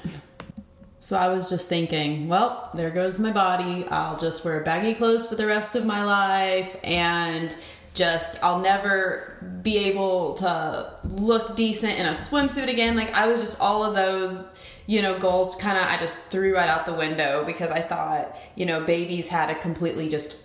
So 1.01 1.17
I 1.17 1.29
was 1.29 1.51
just 1.51 1.69
thinking, 1.69 2.29
well, 2.29 2.71
there 2.73 2.91
goes 2.91 3.19
my 3.19 3.33
body. 3.33 3.85
I'll 3.91 4.17
just 4.17 4.45
wear 4.45 4.61
baggy 4.61 4.95
clothes 4.95 5.27
for 5.27 5.35
the 5.35 5.45
rest 5.45 5.75
of 5.75 5.85
my 5.85 6.05
life 6.05 6.79
and 6.85 7.53
just 7.95 8.41
I'll 8.45 8.61
never 8.61 9.37
be 9.63 9.77
able 9.79 10.35
to 10.35 10.95
look 11.03 11.57
decent 11.57 11.99
in 11.99 12.07
a 12.07 12.13
swimsuit 12.13 12.69
again. 12.69 12.95
Like 12.95 13.13
I 13.13 13.27
was 13.27 13.41
just 13.41 13.61
all 13.61 13.83
of 13.83 13.97
those, 13.97 14.47
you 14.87 15.03
know, 15.03 15.19
goals 15.19 15.57
kind 15.57 15.77
of 15.77 15.85
I 15.85 15.97
just 15.97 16.19
threw 16.31 16.55
right 16.55 16.69
out 16.69 16.87
the 16.87 16.95
window 16.95 17.43
because 17.45 17.73
I 17.73 17.83
thought, 17.83 18.39
you 18.55 18.67
know, 18.67 18.85
babies 18.85 19.27
had 19.27 19.47
to 19.47 19.57
completely 19.57 20.11
just 20.11 20.37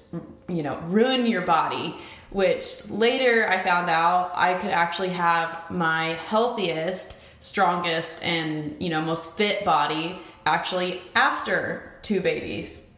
you 0.47 0.63
know, 0.63 0.79
ruin 0.87 1.27
your 1.27 1.43
body, 1.43 1.95
which 2.31 2.89
later 2.89 3.47
I 3.47 3.61
found 3.63 3.91
out 3.91 4.31
I 4.33 4.55
could 4.55 4.71
actually 4.71 5.09
have 5.09 5.69
my 5.69 6.13
healthiest, 6.13 7.19
strongest 7.43 8.23
and, 8.23 8.81
you 8.81 8.89
know, 8.89 9.01
most 9.01 9.38
fit 9.38 9.65
body 9.65 10.17
actually 10.45 11.01
after 11.13 11.91
two 12.01 12.21
babies. 12.21 12.89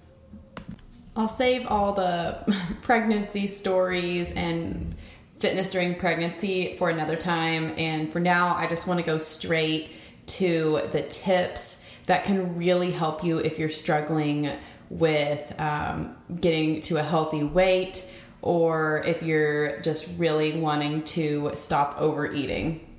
I'll 1.15 1.27
save 1.27 1.65
all 1.65 1.93
the 1.93 2.55
pregnancy 2.83 3.47
stories 3.47 4.31
and 4.33 4.93
fitness 5.39 5.71
during 5.71 5.95
pregnancy 5.95 6.75
for 6.77 6.91
another 6.91 7.15
time. 7.15 7.73
And 7.77 8.13
for 8.13 8.19
now, 8.19 8.55
I 8.55 8.67
just 8.67 8.87
want 8.87 8.99
to 8.99 9.05
go 9.05 9.17
straight 9.17 9.91
to 10.27 10.81
the 10.91 11.01
tips 11.01 11.89
that 12.05 12.25
can 12.25 12.55
really 12.55 12.91
help 12.91 13.23
you 13.23 13.39
if 13.39 13.57
you're 13.57 13.71
struggling 13.71 14.51
with 14.91 15.59
um, 15.59 16.15
getting 16.39 16.83
to 16.83 16.97
a 16.97 17.03
healthy 17.03 17.43
weight 17.43 18.07
or 18.43 19.01
if 19.07 19.23
you're 19.23 19.81
just 19.81 20.19
really 20.19 20.59
wanting 20.59 21.01
to 21.03 21.51
stop 21.55 21.99
overeating. 21.99 22.94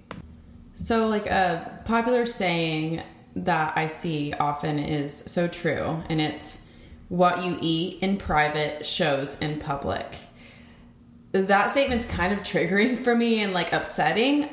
So, 0.76 1.08
like 1.08 1.26
a 1.26 1.82
popular 1.84 2.26
saying 2.26 3.02
that 3.34 3.76
I 3.76 3.86
see 3.86 4.32
often 4.34 4.78
is 4.78 5.24
so 5.26 5.48
true, 5.48 6.02
and 6.08 6.20
it's 6.20 6.62
what 7.08 7.44
you 7.44 7.58
eat 7.60 8.02
in 8.02 8.16
private 8.16 8.84
shows 8.84 9.40
in 9.40 9.60
public. 9.60 10.06
That 11.32 11.70
statement's 11.70 12.06
kind 12.06 12.32
of 12.32 12.40
triggering 12.40 13.02
for 13.02 13.14
me 13.14 13.42
and 13.42 13.52
like 13.52 13.72
upsetting 13.72 14.48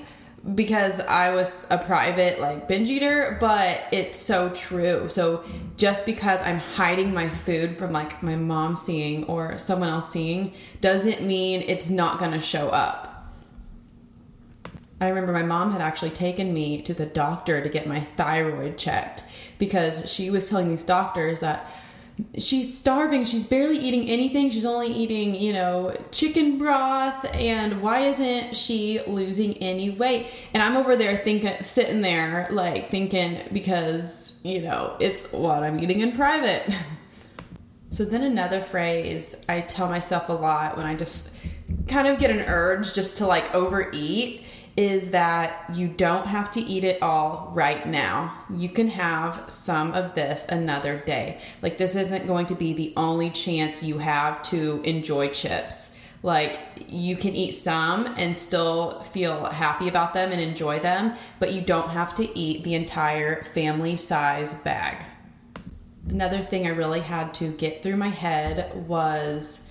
because 0.56 1.00
I 1.00 1.34
was 1.34 1.66
a 1.70 1.78
private 1.78 2.40
like 2.40 2.68
binge 2.68 2.90
eater, 2.90 3.38
but 3.40 3.82
it's 3.92 4.20
so 4.20 4.50
true. 4.50 5.08
So 5.10 5.44
just 5.78 6.06
because 6.06 6.42
I'm 6.42 6.60
hiding 6.60 7.14
my 7.14 7.30
food 7.30 7.78
from 7.78 7.92
like 7.94 8.22
my 8.22 8.36
mom 8.36 8.76
seeing 8.76 9.24
or 9.26 9.58
someone 9.58 9.90
else 9.90 10.12
seeing 10.12 10.54
doesn't 10.82 11.22
mean 11.22 11.62
it's 11.62 11.90
not 11.90 12.20
going 12.20 12.32
to 12.32 12.42
show 12.42 12.70
up. 12.70 13.13
I 15.04 15.10
remember 15.10 15.34
my 15.34 15.44
mom 15.44 15.72
had 15.72 15.82
actually 15.82 16.12
taken 16.12 16.54
me 16.54 16.82
to 16.84 16.94
the 16.94 17.06
doctor 17.06 17.62
to 17.62 17.70
get 17.70 17.88
my 17.88 18.02
thyroid 18.16 18.78
checked 18.78 19.24
because 19.60 20.10
she 20.12 20.30
was 20.30 20.50
telling 20.50 20.70
these 20.70 20.86
doctors 20.86 21.42
that 21.42 21.70
she's 22.38 22.78
starving. 22.78 23.26
She's 23.26 23.46
barely 23.46 23.78
eating 23.78 24.10
anything. 24.10 24.50
She's 24.52 24.66
only 24.66 24.88
eating, 24.88 25.36
you 25.36 25.52
know, 25.52 25.98
chicken 26.12 26.58
broth. 26.58 27.26
And 27.34 27.82
why 27.82 28.08
isn't 28.08 28.56
she 28.56 29.02
losing 29.06 29.58
any 29.58 29.90
weight? 29.90 30.28
And 30.54 30.64
I'm 30.64 30.78
over 30.78 30.96
there 30.96 31.18
thinking, 31.18 31.62
sitting 31.64 32.02
there, 32.02 32.48
like 32.52 32.90
thinking, 32.90 33.42
because, 33.52 34.36
you 34.44 34.62
know, 34.62 34.96
it's 35.00 35.32
what 35.32 35.64
I'm 35.64 35.80
eating 35.80 36.00
in 36.00 36.14
private. 36.14 36.64
so 37.90 38.06
then 38.06 38.24
another 38.24 38.62
phrase 38.62 39.36
I 39.50 39.62
tell 39.62 39.90
myself 39.90 40.30
a 40.30 40.34
lot 40.34 40.78
when 40.78 40.86
I 40.86 40.96
just 40.96 41.36
kind 41.88 42.08
of 42.08 42.20
get 42.20 42.30
an 42.30 42.42
urge 42.42 42.94
just 42.94 43.18
to 43.18 43.28
like 43.28 43.54
overeat 43.54 44.46
is 44.76 45.12
that 45.12 45.70
you 45.74 45.88
don't 45.88 46.26
have 46.26 46.52
to 46.52 46.60
eat 46.60 46.84
it 46.84 47.02
all 47.02 47.52
right 47.54 47.86
now. 47.86 48.34
You 48.50 48.70
can 48.70 48.88
have 48.88 49.46
some 49.48 49.94
of 49.94 50.16
this 50.16 50.48
another 50.48 50.98
day. 51.06 51.40
Like, 51.62 51.78
this 51.78 51.96
isn't 51.96 52.26
going 52.26 52.48
to 52.48 52.56
be 52.56 52.74
the 52.74 52.94
only 52.98 53.30
chance 53.30 53.84
you 53.84 54.00
have 54.00 54.42
to 54.44 54.82
enjoy 54.84 55.30
chips. 55.30 56.00
Like, 56.24 56.60
you 56.88 57.18
can 57.18 57.36
eat 57.36 57.52
some 57.52 58.08
and 58.18 58.36
still 58.38 59.04
feel 59.04 59.46
happy 59.46 59.90
about 59.90 60.14
them 60.14 60.32
and 60.32 60.42
enjoy 60.42 60.80
them, 60.80 61.16
but 61.38 61.54
you 61.54 61.62
don't 61.62 61.90
have 61.90 62.16
to 62.16 62.38
eat 62.38 62.64
the 62.64 62.74
entire 62.74 63.44
family 63.44 63.98
size 63.98 64.54
bag. 64.62 65.04
Another 66.10 66.40
thing 66.40 66.66
I 66.66 66.72
really 66.72 67.02
had 67.02 67.34
to 67.36 67.50
get 67.52 67.84
through 67.84 67.98
my 67.98 68.10
head 68.10 68.88
was 68.88 69.70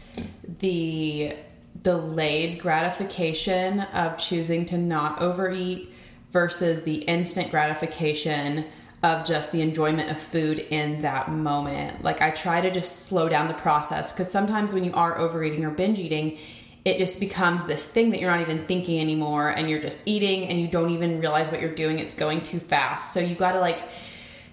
the 0.60 1.34
delayed 1.82 2.60
gratification 2.60 3.80
of 3.80 4.18
choosing 4.18 4.64
to 4.66 4.78
not 4.78 5.20
overeat 5.20 5.92
versus 6.30 6.82
the 6.82 6.96
instant 7.02 7.50
gratification 7.50 8.64
of 9.02 9.26
just 9.26 9.50
the 9.50 9.60
enjoyment 9.60 10.10
of 10.10 10.20
food 10.20 10.60
in 10.70 11.02
that 11.02 11.28
moment. 11.28 12.04
Like 12.04 12.22
I 12.22 12.30
try 12.30 12.60
to 12.60 12.70
just 12.70 13.06
slow 13.06 13.28
down 13.28 13.48
the 13.48 13.54
process 13.54 14.12
because 14.12 14.30
sometimes 14.30 14.72
when 14.72 14.84
you 14.84 14.92
are 14.92 15.18
overeating 15.18 15.64
or 15.64 15.70
binge 15.70 15.98
eating, 15.98 16.38
it 16.84 16.98
just 16.98 17.20
becomes 17.20 17.66
this 17.66 17.88
thing 17.88 18.10
that 18.10 18.20
you're 18.20 18.30
not 18.30 18.40
even 18.40 18.64
thinking 18.66 19.00
anymore 19.00 19.50
and 19.50 19.68
you're 19.68 19.80
just 19.80 20.06
eating 20.06 20.48
and 20.48 20.60
you 20.60 20.68
don't 20.68 20.90
even 20.90 21.20
realize 21.20 21.50
what 21.50 21.60
you're 21.60 21.74
doing. 21.74 21.98
It's 21.98 22.14
going 22.14 22.42
too 22.42 22.60
fast. 22.60 23.12
So 23.12 23.20
you 23.20 23.34
got 23.34 23.52
to 23.52 23.60
like 23.60 23.82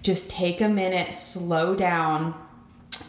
just 0.02 0.30
take 0.30 0.60
a 0.60 0.68
minute, 0.68 1.14
slow 1.14 1.74
down 1.76 2.34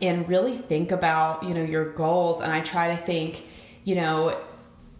and 0.01 0.27
really 0.29 0.57
think 0.57 0.91
about, 0.91 1.43
you 1.43 1.53
know, 1.53 1.63
your 1.63 1.91
goals 1.93 2.41
and 2.41 2.51
I 2.51 2.61
try 2.61 2.95
to 2.95 3.03
think, 3.03 3.43
you 3.83 3.95
know, 3.95 4.37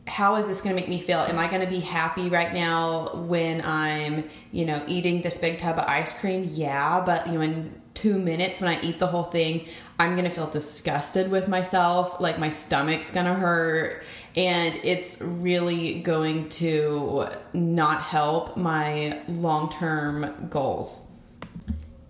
how 0.08 0.36
is 0.36 0.48
this 0.48 0.62
going 0.62 0.76
to 0.76 0.82
make 0.82 0.90
me 0.90 1.00
feel? 1.00 1.20
Am 1.20 1.38
I 1.38 1.48
going 1.50 1.62
to 1.62 1.70
be 1.70 1.80
happy 1.80 2.28
right 2.30 2.54
now 2.54 3.24
when 3.28 3.62
I'm, 3.62 4.30
you 4.52 4.66
know, 4.66 4.84
eating 4.88 5.22
this 5.22 5.38
big 5.38 5.60
tub 5.60 5.78
of 5.78 5.86
ice 5.86 6.20
cream? 6.20 6.50
Yeah, 6.52 7.02
but 7.06 7.28
you 7.28 7.34
know, 7.34 7.42
in 7.42 7.82
2 7.94 8.18
minutes 8.18 8.62
when 8.62 8.76
I 8.76 8.82
eat 8.82 9.00
the 9.00 9.08
whole 9.08 9.24
thing, 9.24 9.68
I'm 10.00 10.16
going 10.16 10.28
to 10.28 10.32
feel 10.32 10.50
disgusted 10.50 11.30
with 11.30 11.48
myself, 11.48 12.20
like 12.20 12.40
my 12.40 12.50
stomach's 12.50 13.14
going 13.14 13.28
to 13.28 13.36
hurt 13.36 14.04
and 14.36 14.76
it's 14.84 15.22
really 15.22 16.02
going 16.02 16.50
to 16.50 17.28
not 17.54 18.02
help 18.02 18.58
my 18.58 19.22
long-term 19.28 20.48
goals. 20.50 21.06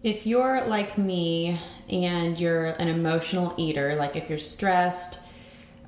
If 0.03 0.25
you're 0.25 0.61
like 0.65 0.97
me 0.97 1.59
and 1.89 2.39
you're 2.39 2.67
an 2.67 2.87
emotional 2.87 3.53
eater, 3.57 3.95
like 3.95 4.15
if 4.15 4.29
you're 4.29 4.39
stressed, 4.39 5.19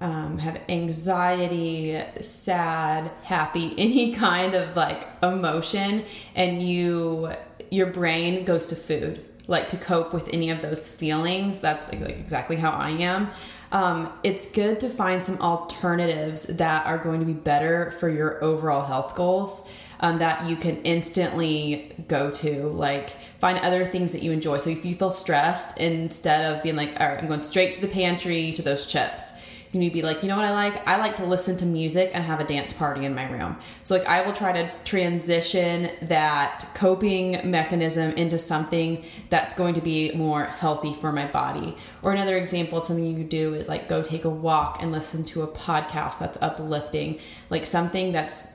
um, 0.04 0.38
have 0.38 0.60
anxiety, 0.68 2.00
sad, 2.22 3.10
happy, 3.24 3.74
any 3.78 4.14
kind 4.14 4.54
of 4.54 4.76
like 4.76 5.08
emotion, 5.24 6.06
and 6.36 6.62
you 6.62 7.32
your 7.72 7.88
brain 7.88 8.44
goes 8.44 8.68
to 8.68 8.76
food, 8.76 9.24
like 9.48 9.70
to 9.70 9.78
cope 9.78 10.14
with 10.14 10.28
any 10.34 10.52
of 10.52 10.62
those 10.62 10.92
feelings. 10.92 11.60
That's 11.60 11.90
like, 11.90 12.02
like 12.02 12.20
exactly 12.20 12.58
how 12.58 12.72
I 12.72 12.90
am. 12.90 13.30
Um, 13.72 14.12
it's 14.24 14.52
good 14.52 14.82
to 14.82 14.90
find 14.90 15.26
some 15.26 15.40
alternatives 15.40 16.44
that 16.44 16.86
are 16.86 17.00
going 17.00 17.22
to 17.22 17.26
be 17.26 17.34
better 17.34 17.92
for 18.00 18.10
your 18.10 18.44
overall 18.44 18.86
health 18.86 19.16
goals. 19.16 19.68
Um, 20.02 20.20
that 20.20 20.50
you 20.50 20.58
can 20.58 20.82
instantly 20.82 21.94
go 22.10 22.30
to. 22.30 22.68
Like, 22.68 23.12
find 23.40 23.58
other 23.60 23.86
things 23.86 24.12
that 24.12 24.22
you 24.22 24.34
enjoy. 24.34 24.58
So, 24.58 24.70
if 24.72 24.84
you 24.84 24.96
feel 24.96 25.12
stressed, 25.12 25.78
instead 25.78 26.54
of 26.54 26.62
being 26.62 26.76
like, 26.76 27.00
all 27.00 27.08
right, 27.08 27.20
I'm 27.20 27.30
going 27.30 27.44
straight 27.44 27.72
to 27.76 27.82
the 27.82 27.88
pantry 27.88 28.52
to 28.52 28.62
those 28.62 28.86
chips, 28.86 29.40
you 29.74 29.80
need 29.80 29.92
be 29.92 30.04
like, 30.04 30.22
you 30.22 30.30
know 30.30 30.36
what 30.36 30.46
I 30.46 30.52
like? 30.52 30.88
I 30.88 30.98
like 30.98 31.16
to 31.16 31.26
listen 31.26 31.58
to 31.58 31.66
music 31.66 32.12
and 32.14 32.24
have 32.24 32.40
a 32.40 32.44
dance 32.44 32.74
party 32.74 33.06
in 33.06 33.16
my 33.16 33.30
room. 33.30 33.58
So, 33.84 33.98
like, 33.98 34.08
I 34.08 34.24
will 34.24 34.34
try 34.34 34.52
to 34.52 34.72
transition 34.86 35.90
that 36.04 36.64
coping 36.76 37.40
mechanism 37.50 38.12
into 38.12 38.38
something 38.38 39.04
that's 39.32 39.56
going 39.56 39.74
to 39.74 39.82
be 39.82 40.14
more 40.14 40.46
healthy 40.46 40.94
for 40.94 41.12
my 41.12 41.26
body. 41.26 41.76
Or 42.04 42.12
another 42.12 42.38
example, 42.38 42.86
something 42.86 43.06
you 43.06 43.18
could 43.18 43.30
do 43.30 43.56
is 43.56 43.68
like 43.68 43.90
go 43.90 44.04
take 44.04 44.26
a 44.26 44.30
walk 44.30 44.78
and 44.80 44.92
listen 44.92 45.26
to 45.26 45.42
a 45.42 45.48
podcast 45.48 46.20
that's 46.20 46.40
uplifting, 46.40 47.20
like 47.50 47.66
something 47.66 48.12
that's 48.12 48.54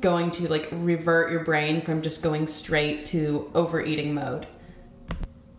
going 0.00 0.30
to 0.30 0.48
like 0.48 0.66
revert 0.72 1.30
your 1.30 1.44
brain 1.44 1.82
from 1.82 2.00
just 2.00 2.22
going 2.22 2.46
straight 2.46 3.04
to 3.04 3.50
overeating 3.54 4.14
mode. 4.14 4.46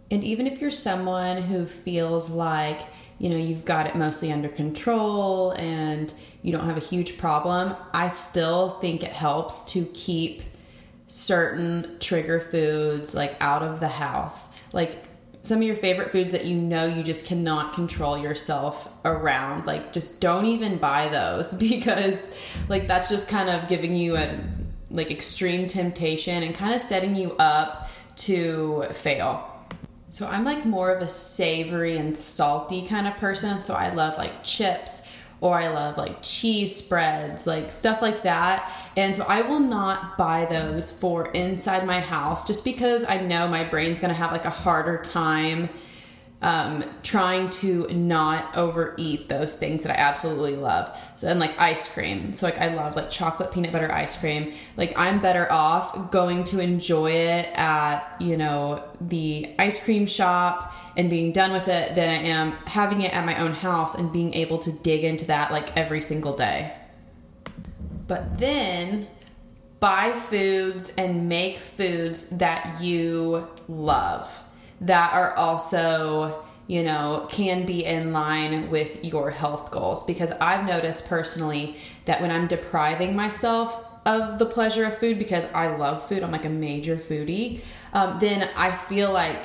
And 0.10 0.24
even 0.24 0.48
if 0.48 0.62
you're 0.62 0.72
someone 0.72 1.44
who 1.44 1.68
feels 1.68 2.32
like 2.32 2.82
you 3.20 3.30
know 3.30 3.38
you've 3.38 3.66
got 3.66 3.88
it 3.88 3.96
mostly 3.96 4.32
under 4.32 4.50
control 4.50 5.52
and 5.52 6.14
you 6.42 6.52
don't 6.52 6.66
have 6.66 6.78
a 6.78 6.82
huge 6.82 7.18
problem 7.18 7.76
i 7.94 8.10
still 8.10 8.72
think 8.82 9.04
it 9.04 9.12
helps 9.12 9.72
to 9.72 9.86
keep 9.94 10.44
certain 11.08 11.98
trigger 12.00 12.40
foods 12.40 13.14
like 13.14 13.38
out 13.40 13.64
of 13.64 13.80
the 13.80 13.88
house. 13.88 14.60
Like 14.74 15.04
some 15.44 15.60
of 15.60 15.64
your 15.64 15.76
favorite 15.76 16.12
foods 16.12 16.32
that 16.32 16.46
you 16.46 16.56
know 16.56 16.86
you 16.86 17.04
just 17.04 17.26
cannot 17.26 17.74
control 17.74 18.18
yourself 18.18 18.92
around 19.06 19.68
like 19.68 19.94
just 19.94 20.20
don't 20.20 20.48
even 20.48 20.78
buy 20.78 21.08
those 21.10 21.54
because 21.60 22.36
like 22.68 22.88
that's 22.88 23.10
just 23.10 23.30
kind 23.30 23.50
of 23.50 23.70
giving 23.70 23.96
you 23.96 24.18
a 24.18 24.40
like 24.90 25.12
extreme 25.12 25.68
temptation 25.68 26.42
and 26.42 26.56
kind 26.56 26.74
of 26.74 26.82
setting 26.82 27.16
you 27.16 27.32
up 27.38 27.90
to 28.16 28.86
fail 28.92 29.55
so 30.16 30.26
I'm 30.26 30.46
like 30.46 30.64
more 30.64 30.92
of 30.92 31.02
a 31.02 31.10
savory 31.10 31.98
and 31.98 32.16
salty 32.16 32.88
kind 32.88 33.06
of 33.06 33.16
person. 33.16 33.62
So 33.62 33.74
I 33.74 33.94
love 33.94 34.18
like 34.18 34.46
chips 34.46 35.01
or 35.42 35.60
I 35.60 35.68
love 35.68 35.98
like 35.98 36.22
cheese 36.22 36.74
spreads, 36.74 37.46
like 37.46 37.70
stuff 37.70 38.01
like 38.01 38.24
that. 38.24 38.72
And 38.96 39.18
so 39.18 39.25
I 39.28 39.42
will 39.42 39.60
not 39.60 40.18
buy 40.18 40.46
those 40.46 40.90
for 40.90 41.28
inside 41.34 41.86
my 41.86 42.00
house 42.00 42.48
just 42.48 42.64
because 42.64 43.04
I 43.04 43.18
know 43.18 43.50
my 43.50 43.66
brain's 43.66 44.00
gonna 44.00 44.14
have 44.14 44.32
like 44.32 44.46
a 44.46 44.50
harder 44.50 45.01
time 45.01 45.68
um, 46.42 46.86
trying 47.04 47.50
to 47.50 47.86
not 47.88 48.56
overeat 48.56 49.28
those 49.28 49.60
things 49.60 49.84
that 49.84 50.00
I 50.00 50.01
absolutely 50.01 50.56
love. 50.56 50.98
And 51.24 51.40
like 51.40 51.60
ice 51.60 51.92
cream. 51.92 52.34
So 52.34 52.46
like 52.46 52.60
I 52.60 52.74
love 52.74 52.96
like 52.96 53.10
chocolate 53.10 53.51
peanut 53.51 53.72
butter 53.72 53.92
ice 53.92 54.20
cream. 54.20 54.54
Like 54.78 54.98
I'm 54.98 55.22
better 55.22 55.51
off 55.51 56.12
going 56.12 56.44
to 56.46 56.60
enjoy 56.60 57.12
it 57.12 57.46
at, 57.56 58.16
you 58.20 58.38
know, 58.38 58.84
the 59.01 59.56
ice 59.58 59.84
cream 59.84 60.06
shop 60.06 60.74
and 60.98 61.10
being 61.10 61.32
done 61.32 61.51
with 61.51 61.68
it 61.68 61.96
than 61.96 62.10
I 62.10 62.24
am 62.30 62.51
having 62.66 63.01
it 63.01 63.14
at 63.14 63.25
my 63.25 63.40
own 63.40 63.54
house 63.54 63.96
and 63.96 64.12
being 64.12 64.34
able 64.34 64.60
to 64.60 64.72
dig 64.72 65.04
into 65.04 65.25
that 65.25 65.51
like 65.51 65.75
every 65.75 66.01
single 66.01 66.36
day. 66.36 66.74
But 68.08 68.38
then 68.38 69.08
buy 69.80 70.12
foods 70.14 70.94
and 70.98 71.28
make 71.28 71.60
foods 71.60 72.28
that 72.30 72.82
you 72.82 73.48
love 73.68 74.44
that 74.82 75.14
are 75.14 75.34
also 75.36 76.45
you 76.68 76.84
know, 76.84 77.28
can 77.30 77.66
be 77.66 77.86
in 77.86 78.12
line 78.12 78.70
with 78.70 79.04
your 79.04 79.30
health 79.30 79.72
goals. 79.72 80.06
Because 80.06 80.32
I've 80.42 80.66
noticed 80.66 81.08
personally 81.08 81.78
that 82.06 82.22
when 82.22 82.32
I'm 82.32 82.48
depriving 82.48 83.16
myself 83.16 83.86
of 84.06 84.40
the 84.40 84.46
pleasure 84.46 84.86
of 84.86 84.98
food, 84.98 85.20
because 85.20 85.46
I 85.54 85.75
love 85.75 86.08
food, 86.08 86.24
I'm 86.24 86.32
like 86.32 86.46
a 86.46 86.50
major 86.50 86.98
foodie, 86.98 87.62
um, 87.94 88.20
then 88.20 88.50
I 88.56 88.75
feel 88.75 89.12
like 89.12 89.42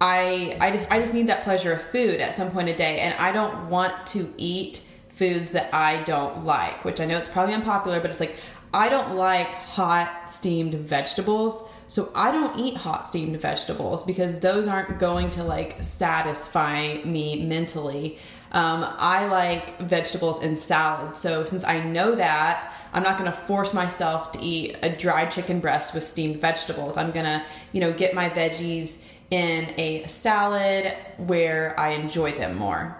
I 0.00 0.56
I 0.60 0.70
just 0.70 0.90
I 0.92 0.98
just 0.98 1.14
need 1.14 1.28
that 1.28 1.44
pleasure 1.44 1.72
of 1.72 1.82
food 1.82 2.20
at 2.20 2.34
some 2.34 2.50
point 2.50 2.68
a 2.68 2.74
day, 2.74 3.00
and 3.00 3.14
I 3.14 3.32
don't 3.32 3.70
want 3.70 4.06
to 4.08 4.28
eat 4.36 4.86
foods 5.10 5.52
that 5.52 5.72
I 5.74 6.02
don't 6.04 6.44
like. 6.44 6.84
Which 6.84 7.00
I 7.00 7.06
know 7.06 7.16
it's 7.16 7.28
probably 7.28 7.54
unpopular, 7.54 8.00
but 8.00 8.10
it's 8.10 8.20
like 8.20 8.36
I 8.74 8.88
don't 8.90 9.16
like 9.16 9.46
hot 9.46 10.30
steamed 10.30 10.74
vegetables 10.74 11.68
so 11.88 12.10
I 12.14 12.32
don't 12.32 12.58
eat 12.58 12.76
hot 12.76 13.04
steamed 13.04 13.40
vegetables 13.40 14.04
because 14.04 14.38
those 14.40 14.66
aren't 14.66 14.98
going 14.98 15.30
to 15.32 15.44
like 15.44 15.84
satisfy 15.84 16.98
me 17.04 17.44
mentally. 17.44 18.18
Um, 18.52 18.86
I 18.98 19.26
like 19.26 19.78
vegetables 19.78 20.42
in 20.42 20.56
salad. 20.56 21.16
So 21.16 21.44
since 21.44 21.64
I 21.64 21.82
know 21.82 22.14
that, 22.14 22.72
I'm 22.92 23.02
not 23.02 23.18
going 23.18 23.30
to 23.30 23.36
force 23.36 23.74
myself 23.74 24.32
to 24.32 24.40
eat 24.40 24.76
a 24.82 24.88
dried 24.88 25.30
chicken 25.30 25.60
breast 25.60 25.94
with 25.94 26.02
steamed 26.02 26.40
vegetables. 26.40 26.96
I'm 26.96 27.12
going 27.12 27.26
to, 27.26 27.44
you 27.72 27.80
know, 27.80 27.92
get 27.92 28.14
my 28.14 28.30
veggies 28.30 29.04
in 29.30 29.68
a 29.76 30.06
salad 30.06 30.94
where 31.18 31.78
I 31.78 31.90
enjoy 31.90 32.32
them 32.32 32.56
more. 32.56 32.96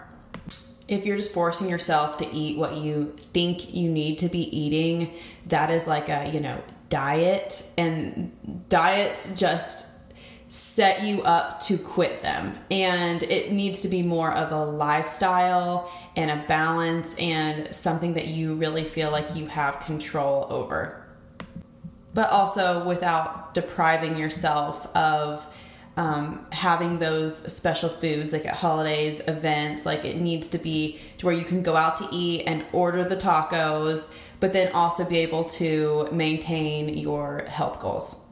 If 0.89 1.05
you're 1.05 1.17
just 1.17 1.33
forcing 1.33 1.69
yourself 1.69 2.19
to 2.19 2.31
eat 2.33 2.59
what 2.59 2.77
you 2.77 3.17
think 3.33 3.75
you 3.75 3.91
need 3.91 4.19
to 4.19 4.29
be 4.29 4.57
eating, 4.57 5.15
that 5.47 5.71
is 5.71 5.87
like 5.87 6.09
a, 6.09 6.31
you 6.33 6.41
know, 6.41 6.63
diet 6.89 7.69
and 7.77 8.33
diets 8.69 9.35
just 9.35 9.97
set 10.49 11.03
you 11.03 11.23
up 11.23 11.61
to 11.61 11.77
quit 11.77 12.23
them. 12.23 12.57
And 12.71 13.23
it 13.25 13.53
needs 13.53 13.81
to 13.83 13.89
be 13.89 14.03
more 14.03 14.33
of 14.33 14.53
a 14.53 14.71
lifestyle 14.71 15.91
and 16.15 16.31
a 16.31 16.45
balance 16.47 17.15
and 17.17 17.75
something 17.75 18.15
that 18.15 18.29
you 18.29 18.55
really 18.55 18.85
feel 18.85 19.11
like 19.11 19.35
you 19.35 19.47
have 19.47 19.81
control 19.81 20.47
over. 20.49 21.05
But 22.15 22.31
also 22.31 22.87
without 22.87 23.55
depriving 23.55 24.17
yourself 24.17 24.87
of 24.97 25.47
um, 25.97 26.47
having 26.53 26.99
those 26.99 27.37
special 27.53 27.89
foods 27.89 28.33
like 28.33 28.45
at 28.45 28.55
holidays 28.55 29.23
events 29.27 29.87
like 29.87 30.05
it 30.05 30.19
needs 30.19 30.51
to 30.51 30.59
be 30.59 31.01
to 31.17 31.25
where 31.25 31.35
you 31.35 31.45
can 31.45 31.63
go 31.63 31.75
out 31.75 31.97
to 31.99 32.09
eat 32.13 32.43
and 32.43 32.67
order 32.73 33.03
the 33.03 33.17
tacos 33.17 34.15
but 34.41 34.53
then 34.53 34.73
also 34.73 35.05
be 35.05 35.19
able 35.19 35.45
to 35.45 36.09
maintain 36.13 36.89
your 36.89 37.45
health 37.49 37.81
goals. 37.81 38.25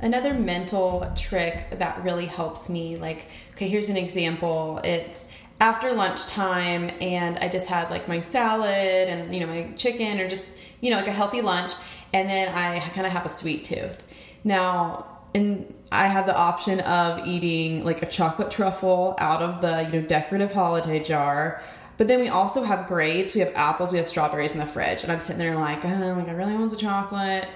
Another 0.00 0.34
mental 0.34 1.12
trick 1.16 1.78
that 1.78 2.02
really 2.02 2.26
helps 2.26 2.68
me, 2.68 2.96
like, 2.96 3.26
okay, 3.52 3.68
here's 3.68 3.88
an 3.88 3.96
example. 3.96 4.80
It's 4.82 5.28
after 5.60 5.92
lunchtime, 5.92 6.90
and 7.00 7.38
I 7.38 7.48
just 7.48 7.68
had 7.68 7.88
like 7.90 8.08
my 8.08 8.18
salad 8.18 9.08
and, 9.08 9.32
you 9.32 9.40
know, 9.40 9.46
my 9.46 9.72
chicken 9.76 10.18
or 10.18 10.28
just, 10.28 10.50
you 10.80 10.90
know, 10.90 10.96
like 10.96 11.06
a 11.06 11.12
healthy 11.12 11.40
lunch, 11.40 11.72
and 12.12 12.28
then 12.28 12.48
I 12.52 12.80
kind 12.80 13.06
of 13.06 13.12
have 13.12 13.24
a 13.24 13.28
sweet 13.28 13.64
tooth. 13.64 14.04
Now, 14.42 15.06
and 15.34 15.72
I 15.92 16.08
have 16.08 16.26
the 16.26 16.36
option 16.36 16.80
of 16.80 17.26
eating 17.26 17.84
like 17.84 18.02
a 18.02 18.06
chocolate 18.06 18.50
truffle 18.50 19.14
out 19.18 19.40
of 19.40 19.60
the, 19.60 19.82
you 19.84 20.00
know, 20.00 20.06
decorative 20.06 20.52
holiday 20.52 21.02
jar 21.02 21.62
but 22.02 22.08
then 22.08 22.18
we 22.18 22.30
also 22.30 22.64
have 22.64 22.88
grapes, 22.88 23.32
we 23.32 23.42
have 23.42 23.52
apples, 23.54 23.92
we 23.92 23.98
have 23.98 24.08
strawberries 24.08 24.54
in 24.54 24.58
the 24.58 24.66
fridge. 24.66 25.04
And 25.04 25.12
I'm 25.12 25.20
sitting 25.20 25.38
there 25.38 25.54
like, 25.54 25.84
oh, 25.84 26.14
like 26.18 26.26
I 26.26 26.32
really 26.32 26.52
want 26.52 26.72
the 26.72 26.76
chocolate. 26.76 27.46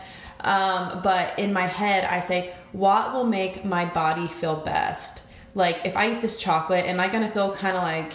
Um, 0.43 1.01
but 1.03 1.37
in 1.37 1.53
my 1.53 1.67
head, 1.67 2.05
I 2.05 2.21
say, 2.21 2.55
what 2.71 3.13
will 3.13 3.25
make 3.25 3.65
my 3.65 3.87
body 3.87 4.29
feel 4.29 4.55
best? 4.55 5.29
Like, 5.57 5.81
if 5.85 5.97
I 5.97 6.13
eat 6.13 6.21
this 6.21 6.39
chocolate, 6.39 6.85
am 6.85 7.01
I 7.01 7.09
gonna 7.09 7.29
feel 7.29 7.57
kind 7.57 7.77
of 7.77 7.83
like 7.83 8.13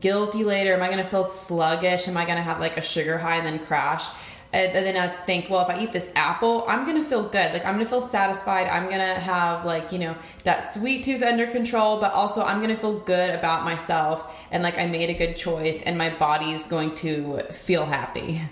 guilty 0.00 0.42
later? 0.42 0.74
Am 0.74 0.82
I 0.82 0.88
to 0.96 1.08
feel 1.08 1.22
sluggish? 1.22 2.08
Am 2.08 2.16
I 2.16 2.24
to 2.24 2.32
have 2.32 2.58
like 2.58 2.76
a 2.76 2.82
sugar 2.82 3.16
high 3.16 3.36
and 3.36 3.46
then 3.46 3.64
crash? 3.64 4.04
And, 4.54 4.74
then 4.74 4.96
I 4.98 5.08
think, 5.24 5.48
well, 5.48 5.62
if 5.62 5.74
I 5.74 5.82
eat 5.82 5.92
this 5.92 6.12
apple, 6.14 6.66
I'm 6.68 6.84
gonna 6.84 7.02
feel 7.02 7.28
good. 7.28 7.54
Like 7.54 7.64
I'm 7.64 7.74
gonna 7.74 7.86
feel 7.86 8.02
satisfied. 8.02 8.68
I'm 8.68 8.90
gonna 8.90 9.14
have 9.14 9.64
like 9.64 9.92
you 9.92 9.98
know 9.98 10.14
that 10.44 10.72
sweet 10.72 11.04
tooth 11.04 11.22
under 11.22 11.46
control, 11.46 12.00
but 12.00 12.12
also 12.12 12.42
I'm 12.42 12.60
gonna 12.60 12.76
feel 12.76 13.00
good 13.00 13.34
about 13.34 13.64
myself 13.64 14.30
and 14.50 14.62
like 14.62 14.78
I 14.78 14.86
made 14.86 15.08
a 15.08 15.14
good 15.14 15.36
choice, 15.36 15.82
and 15.82 15.96
my 15.96 16.14
body 16.16 16.52
is 16.52 16.66
going 16.66 16.94
to 16.96 17.42
feel 17.52 17.86
happy. 17.86 18.42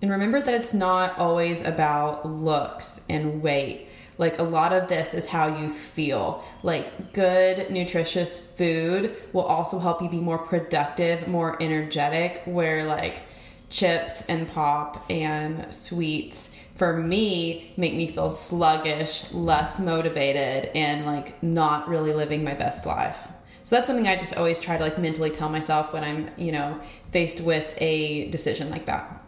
And 0.00 0.10
remember 0.10 0.40
that 0.40 0.54
it's 0.54 0.72
not 0.74 1.18
always 1.18 1.62
about 1.64 2.24
looks 2.28 3.04
and 3.08 3.42
weight. 3.42 3.88
Like 4.18 4.38
a 4.38 4.42
lot 4.44 4.72
of 4.72 4.88
this 4.88 5.14
is 5.14 5.26
how 5.26 5.58
you 5.58 5.70
feel. 5.70 6.44
Like 6.62 7.12
good, 7.12 7.70
nutritious 7.70 8.52
food 8.52 9.16
will 9.32 9.42
also 9.42 9.78
help 9.78 10.00
you 10.00 10.08
be 10.08 10.20
more 10.20 10.38
productive, 10.38 11.26
more 11.26 11.60
energetic, 11.60 12.42
where 12.44 12.84
like 12.84 13.22
chips 13.70 14.26
and 14.26 14.48
pop 14.48 15.04
and 15.10 15.72
sweets 15.74 16.54
for 16.76 16.96
me 16.96 17.72
make 17.76 17.94
me 17.94 18.06
feel 18.06 18.30
sluggish, 18.30 19.32
less 19.32 19.80
motivated, 19.80 20.70
and 20.74 21.06
like 21.06 21.42
not 21.42 21.88
really 21.88 22.12
living 22.12 22.44
my 22.44 22.54
best 22.54 22.86
life. 22.86 23.28
So 23.62 23.74
that's 23.74 23.88
something 23.88 24.06
I 24.06 24.16
just 24.16 24.36
always 24.36 24.60
try 24.60 24.76
to 24.76 24.82
like 24.84 24.98
mentally 24.98 25.30
tell 25.30 25.48
myself 25.48 25.92
when 25.92 26.04
I'm, 26.04 26.30
you 26.36 26.52
know, 26.52 26.78
faced 27.10 27.40
with 27.40 27.74
a 27.78 28.30
decision 28.30 28.70
like 28.70 28.86
that. 28.86 29.24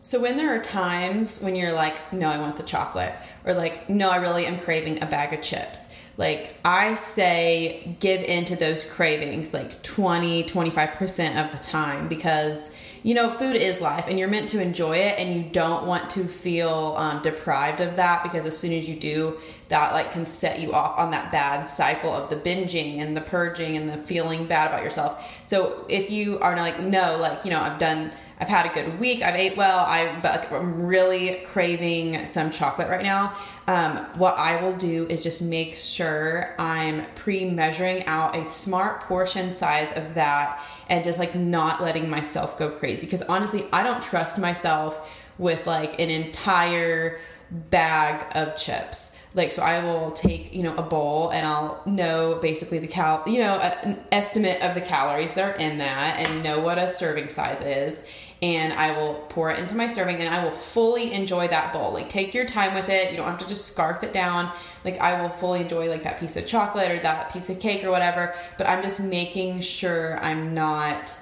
So 0.00 0.20
when 0.20 0.36
there 0.36 0.54
are 0.54 0.60
times 0.60 1.40
when 1.42 1.54
you're 1.54 1.72
like, 1.72 2.12
no, 2.12 2.28
I 2.28 2.38
want 2.38 2.56
the 2.56 2.62
chocolate, 2.62 3.14
or 3.44 3.54
like, 3.54 3.90
no, 3.90 4.10
I 4.10 4.16
really 4.16 4.46
am 4.46 4.58
craving 4.58 5.02
a 5.02 5.06
bag 5.06 5.32
of 5.32 5.42
chips. 5.42 5.88
Like 6.16 6.54
I 6.64 6.94
say 6.94 7.96
give 8.00 8.22
in 8.22 8.44
to 8.46 8.56
those 8.56 8.88
cravings 8.88 9.52
like 9.52 9.82
20, 9.82 10.44
25% 10.44 11.44
of 11.44 11.52
the 11.52 11.58
time 11.58 12.08
because 12.08 12.70
you 13.02 13.14
know, 13.14 13.30
food 13.30 13.56
is 13.56 13.80
life 13.80 14.04
and 14.08 14.18
you're 14.18 14.28
meant 14.28 14.48
to 14.50 14.62
enjoy 14.62 14.96
it 14.96 15.18
and 15.18 15.34
you 15.34 15.50
don't 15.50 15.86
want 15.86 16.10
to 16.10 16.24
feel 16.24 16.94
um, 16.96 17.20
deprived 17.22 17.80
of 17.80 17.96
that 17.96 18.22
because 18.22 18.46
as 18.46 18.56
soon 18.56 18.72
as 18.72 18.88
you 18.88 18.94
do, 18.94 19.38
that 19.68 19.92
like 19.92 20.12
can 20.12 20.26
set 20.26 20.60
you 20.60 20.72
off 20.72 20.98
on 20.98 21.10
that 21.10 21.32
bad 21.32 21.66
cycle 21.66 22.12
of 22.12 22.30
the 22.30 22.36
binging 22.36 23.00
and 23.00 23.16
the 23.16 23.20
purging 23.20 23.76
and 23.76 23.88
the 23.88 23.98
feeling 24.06 24.46
bad 24.46 24.68
about 24.68 24.84
yourself. 24.84 25.24
So 25.46 25.84
if 25.88 26.10
you 26.10 26.38
are 26.40 26.54
like, 26.56 26.78
no, 26.80 27.16
like, 27.16 27.44
you 27.44 27.50
know, 27.50 27.60
I've 27.60 27.78
done 27.78 28.12
I've 28.42 28.48
had 28.48 28.66
a 28.66 28.74
good 28.74 28.98
week. 28.98 29.22
I've 29.22 29.36
ate 29.36 29.56
well. 29.56 29.78
I, 29.78 30.18
but, 30.20 30.40
like, 30.40 30.50
I'm 30.50 30.84
really 30.84 31.44
craving 31.46 32.26
some 32.26 32.50
chocolate 32.50 32.88
right 32.88 33.04
now. 33.04 33.36
Um, 33.68 33.98
what 34.16 34.36
I 34.36 34.60
will 34.60 34.76
do 34.76 35.06
is 35.06 35.22
just 35.22 35.42
make 35.42 35.76
sure 35.76 36.52
I'm 36.58 37.06
pre 37.14 37.48
measuring 37.48 38.04
out 38.06 38.34
a 38.34 38.44
smart 38.44 39.02
portion 39.02 39.54
size 39.54 39.92
of 39.96 40.14
that 40.14 40.60
and 40.88 41.04
just 41.04 41.18
like 41.18 41.34
not 41.34 41.82
letting 41.82 42.08
myself 42.08 42.58
go 42.58 42.70
crazy. 42.70 43.06
Because 43.06 43.22
honestly, 43.22 43.64
I 43.72 43.82
don't 43.82 44.02
trust 44.02 44.38
myself 44.38 45.08
with 45.38 45.66
like 45.66 46.00
an 46.00 46.10
entire 46.10 47.20
bag 47.50 48.24
of 48.34 48.56
chips. 48.56 49.18
Like, 49.34 49.52
so 49.52 49.62
I 49.62 49.82
will 49.82 50.10
take, 50.10 50.52
you 50.52 50.62
know, 50.62 50.74
a 50.76 50.82
bowl 50.82 51.30
and 51.30 51.46
I'll 51.46 51.80
know 51.86 52.38
basically 52.42 52.78
the 52.78 52.86
cal, 52.86 53.22
you 53.26 53.38
know, 53.38 53.54
an 53.54 53.98
estimate 54.12 54.60
of 54.62 54.74
the 54.74 54.82
calories 54.82 55.34
that 55.34 55.54
are 55.54 55.58
in 55.58 55.78
that 55.78 56.18
and 56.18 56.42
know 56.42 56.60
what 56.60 56.78
a 56.78 56.88
serving 56.88 57.30
size 57.30 57.62
is 57.62 58.02
and 58.42 58.72
I 58.72 58.96
will 58.98 59.24
pour 59.28 59.52
it 59.52 59.58
into 59.60 59.76
my 59.76 59.86
serving 59.86 60.16
and 60.16 60.34
I 60.34 60.42
will 60.42 60.50
fully 60.50 61.12
enjoy 61.12 61.46
that 61.48 61.72
bowl. 61.72 61.92
Like 61.92 62.08
take 62.08 62.34
your 62.34 62.44
time 62.44 62.74
with 62.74 62.88
it. 62.88 63.12
You 63.12 63.16
don't 63.16 63.28
have 63.28 63.38
to 63.38 63.46
just 63.46 63.66
scarf 63.66 64.02
it 64.02 64.12
down. 64.12 64.50
Like 64.84 64.98
I 64.98 65.22
will 65.22 65.28
fully 65.28 65.60
enjoy 65.60 65.88
like 65.88 66.02
that 66.02 66.18
piece 66.18 66.36
of 66.36 66.44
chocolate 66.44 66.90
or 66.90 66.98
that 66.98 67.32
piece 67.32 67.48
of 67.48 67.60
cake 67.60 67.84
or 67.84 67.90
whatever, 67.90 68.34
but 68.58 68.68
I'm 68.68 68.82
just 68.82 69.00
making 69.00 69.60
sure 69.60 70.18
I'm 70.20 70.54
not 70.54 71.14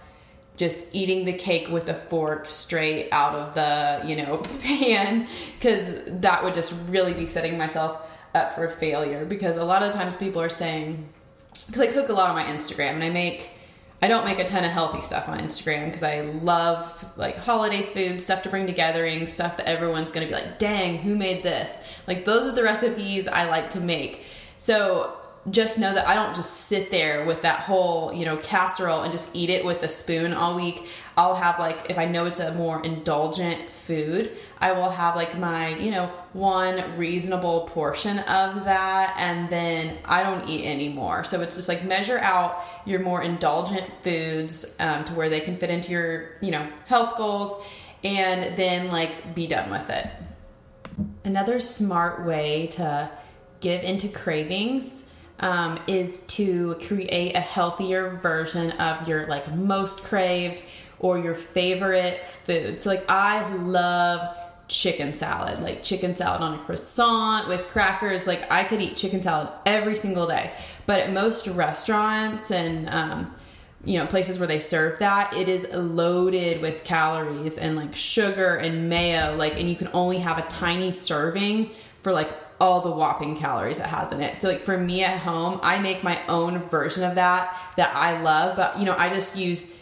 just 0.57 0.95
eating 0.95 1.27
the 1.27 1.33
cake 1.35 1.69
with 1.69 1.89
a 1.91 1.95
fork 1.95 2.47
straight 2.47 3.11
out 3.13 3.35
of 3.35 3.55
the, 3.55 4.03
you 4.07 4.17
know, 4.17 4.39
pan 4.63 5.29
cuz 5.61 6.01
that 6.07 6.43
would 6.43 6.55
just 6.55 6.73
really 6.89 7.13
be 7.13 7.27
setting 7.27 7.59
myself 7.59 8.01
up 8.35 8.55
for 8.55 8.67
failure 8.69 9.27
because 9.27 9.59
a 9.59 9.65
lot 9.65 9.83
of 9.83 9.93
times 9.93 10.17
people 10.17 10.41
are 10.41 10.49
saying 10.49 11.07
cuz 11.53 11.79
I 11.79 11.89
cook 11.89 12.09
a 12.09 12.15
lot 12.15 12.31
on 12.31 12.37
my 12.37 12.45
Instagram 12.45 12.93
and 12.93 13.05
I 13.05 13.11
make 13.11 13.51
I 14.03 14.09
don't 14.09 14.25
make 14.25 14.39
a 14.39 14.49
ton 14.49 14.65
of 14.65 14.71
healthy 14.71 15.03
stuff 15.03 15.29
on 15.29 15.41
Instagram 15.41 15.87
because 15.87 16.03
I 16.03 16.23
love 16.23 17.05
like 17.17 17.37
holiday 17.37 17.83
food, 17.83 18.23
stuff 18.23 18.43
to 18.45 18.49
bring 18.49 18.67
to 18.67 18.73
gatherings, 18.73 19.33
stuff 19.33 19.59
that 19.59 19.67
everyone's 19.67 20.11
gonna 20.11 20.27
be 20.27 20.33
like, 20.33 20.59
dang, 20.59 20.99
who 20.99 21.15
made 21.15 21.43
this? 21.43 21.71
Like, 22.07 22.25
those 22.25 22.45
are 22.45 22.55
the 22.55 22.63
recipes 22.63 23.29
I 23.29 23.49
like 23.49 23.71
to 23.71 23.81
make. 23.81 24.25
So, 24.59 25.17
just 25.51 25.79
know 25.79 25.95
that 25.95 26.07
I 26.07 26.15
don't 26.15 26.37
just 26.37 26.67
sit 26.67 26.91
there 26.91 27.25
with 27.25 27.43
that 27.43 27.61
whole, 27.61 28.13
you 28.13 28.27
know, 28.27 28.37
casserole 28.39 29.03
and 29.03 29.13
just 29.13 29.35
eat 29.35 29.49
it 29.49 29.65
with 29.65 29.83
a 29.83 29.89
spoon 29.89 30.35
all 30.35 30.55
week. 30.55 30.83
I'll 31.17 31.35
have 31.35 31.59
like 31.59 31.91
if 31.91 31.99
I 31.99 32.05
know 32.07 32.27
it's 32.27 32.41
a 32.41 32.55
more 32.55 32.83
indulgent 32.83 33.71
food, 33.73 34.31
I 34.59 34.73
will 34.73 34.91
have 34.91 35.17
like 35.17 35.37
my, 35.37 35.77
you 35.77 35.91
know, 35.91 36.07
one 36.33 36.97
reasonable 36.97 37.69
portion 37.69 38.21
of 38.21 38.65
that 38.65 39.15
and 39.19 39.49
then 39.51 39.99
I 40.05 40.23
don't 40.23 40.49
eat 40.49 40.65
anymore. 40.65 41.25
So 41.25 41.41
it's 41.41 41.57
just 41.57 41.69
like 41.69 41.85
measure 41.85 42.19
out 42.19 42.65
your 42.87 43.01
more 43.01 43.23
indulgent 43.23 43.91
foods 44.03 44.77
um, 44.79 45.05
to 45.05 45.15
where 45.15 45.29
they 45.29 45.41
can 45.41 45.57
fit 45.57 45.71
into 45.71 45.91
your, 45.91 46.37
you 46.41 46.51
know, 46.51 46.67
health 46.87 47.17
goals 47.17 47.63
and 48.05 48.57
then 48.57 48.89
like 48.89 49.35
be 49.35 49.47
done 49.47 49.71
with 49.71 49.91
it. 49.91 50.07
Another 51.25 51.61
smart 51.61 52.25
way 52.25 52.69
to 52.73 53.11
give 53.61 53.83
into 53.83 54.09
cravings 54.09 55.05
um, 55.41 55.81
is 55.87 56.27
to 56.27 56.77
create 56.87 57.35
a 57.35 57.41
healthier 57.41 58.19
version 58.23 58.73
of 58.73 59.09
your 59.09 59.27
like 59.27 59.53
most 59.55 60.05
craved 60.05 60.63
or 61.01 61.19
your 61.19 61.35
favorite 61.35 62.25
food. 62.25 62.81
So 62.81 62.91
like 62.91 63.11
I 63.11 63.53
love 63.55 64.37
chicken 64.69 65.15
salad, 65.15 65.61
like 65.61 65.83
chicken 65.83 66.15
salad 66.15 66.43
on 66.43 66.55
a 66.55 66.63
croissant 66.63 67.49
with 67.49 67.67
crackers. 67.69 68.27
Like 68.27 68.51
I 68.51 68.65
could 68.65 68.81
eat 68.81 68.97
chicken 68.97 69.21
salad 69.23 69.49
every 69.67 69.97
single 69.97 70.29
day. 70.29 70.53
But 70.87 71.01
at 71.01 71.13
most 71.13 71.47
restaurants 71.49 72.51
and 72.51 72.89
um, 72.91 73.35
you 73.85 73.99
know 73.99 74.07
places 74.07 74.39
where 74.39 74.49
they 74.49 74.59
serve 74.59 74.99
that 74.99 75.33
it 75.35 75.49
is 75.49 75.67
loaded 75.73 76.61
with 76.61 76.85
calories 76.85 77.57
and 77.57 77.77
like 77.77 77.95
sugar 77.95 78.57
and 78.57 78.91
mayo 78.91 79.35
like 79.37 79.59
and 79.59 79.71
you 79.71 79.77
can 79.77 79.89
only 79.95 80.19
have 80.19 80.37
a 80.37 80.43
tiny 80.49 80.93
serving 80.93 81.71
for 82.03 82.13
like 82.13 82.31
all 82.61 82.83
the 82.83 82.91
whopping 82.91 83.35
calories 83.37 83.81
it 83.81 83.87
has 83.87 84.13
in 84.13 84.21
it 84.21 84.37
so 84.37 84.49
like 84.49 84.61
for 84.61 84.77
me 84.77 85.03
at 85.03 85.19
home 85.19 85.59
i 85.63 85.79
make 85.79 86.03
my 86.03 86.21
own 86.27 86.59
version 86.69 87.03
of 87.05 87.15
that 87.15 87.57
that 87.79 87.95
i 87.97 88.21
love 88.21 88.55
but 88.55 88.79
you 88.79 88.85
know 88.85 88.95
i 88.99 89.09
just 89.09 89.35
use 89.35 89.80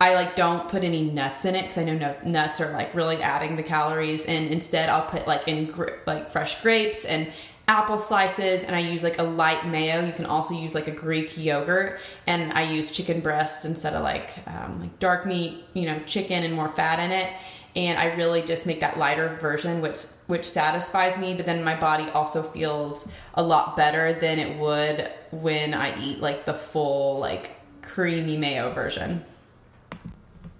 I 0.00 0.14
like 0.14 0.36
don't 0.36 0.68
put 0.68 0.84
any 0.84 1.02
nuts 1.02 1.44
in 1.44 1.56
it 1.56 1.62
because 1.62 1.78
I 1.78 1.84
know 1.84 1.98
no, 1.98 2.14
nuts 2.24 2.60
are 2.60 2.70
like 2.70 2.94
really 2.94 3.20
adding 3.20 3.56
the 3.56 3.64
calories, 3.64 4.26
and 4.26 4.48
instead 4.50 4.88
I'll 4.88 5.08
put 5.08 5.26
like 5.26 5.48
in 5.48 5.74
like 6.06 6.30
fresh 6.30 6.62
grapes 6.62 7.04
and 7.04 7.32
apple 7.66 7.98
slices, 7.98 8.62
and 8.62 8.76
I 8.76 8.78
use 8.78 9.02
like 9.02 9.18
a 9.18 9.24
light 9.24 9.66
mayo. 9.66 10.04
You 10.04 10.12
can 10.12 10.26
also 10.26 10.54
use 10.54 10.74
like 10.74 10.86
a 10.86 10.92
Greek 10.92 11.36
yogurt, 11.36 11.98
and 12.28 12.52
I 12.52 12.70
use 12.70 12.92
chicken 12.92 13.20
breast 13.20 13.64
instead 13.64 13.94
of 13.94 14.04
like 14.04 14.30
um, 14.46 14.80
like 14.80 14.98
dark 15.00 15.26
meat, 15.26 15.64
you 15.74 15.86
know, 15.86 15.98
chicken 16.06 16.44
and 16.44 16.54
more 16.54 16.70
fat 16.70 17.00
in 17.00 17.10
it. 17.10 17.32
And 17.76 17.98
I 17.98 18.14
really 18.16 18.42
just 18.42 18.66
make 18.66 18.80
that 18.80 18.98
lighter 18.98 19.36
version, 19.40 19.80
which 19.80 19.98
which 20.28 20.44
satisfies 20.46 21.18
me, 21.18 21.34
but 21.34 21.44
then 21.44 21.64
my 21.64 21.78
body 21.78 22.08
also 22.10 22.42
feels 22.42 23.12
a 23.34 23.42
lot 23.42 23.76
better 23.76 24.12
than 24.14 24.38
it 24.38 24.58
would 24.58 25.10
when 25.32 25.74
I 25.74 26.00
eat 26.00 26.20
like 26.20 26.46
the 26.46 26.54
full 26.54 27.18
like 27.18 27.50
creamy 27.82 28.36
mayo 28.36 28.72
version. 28.72 29.24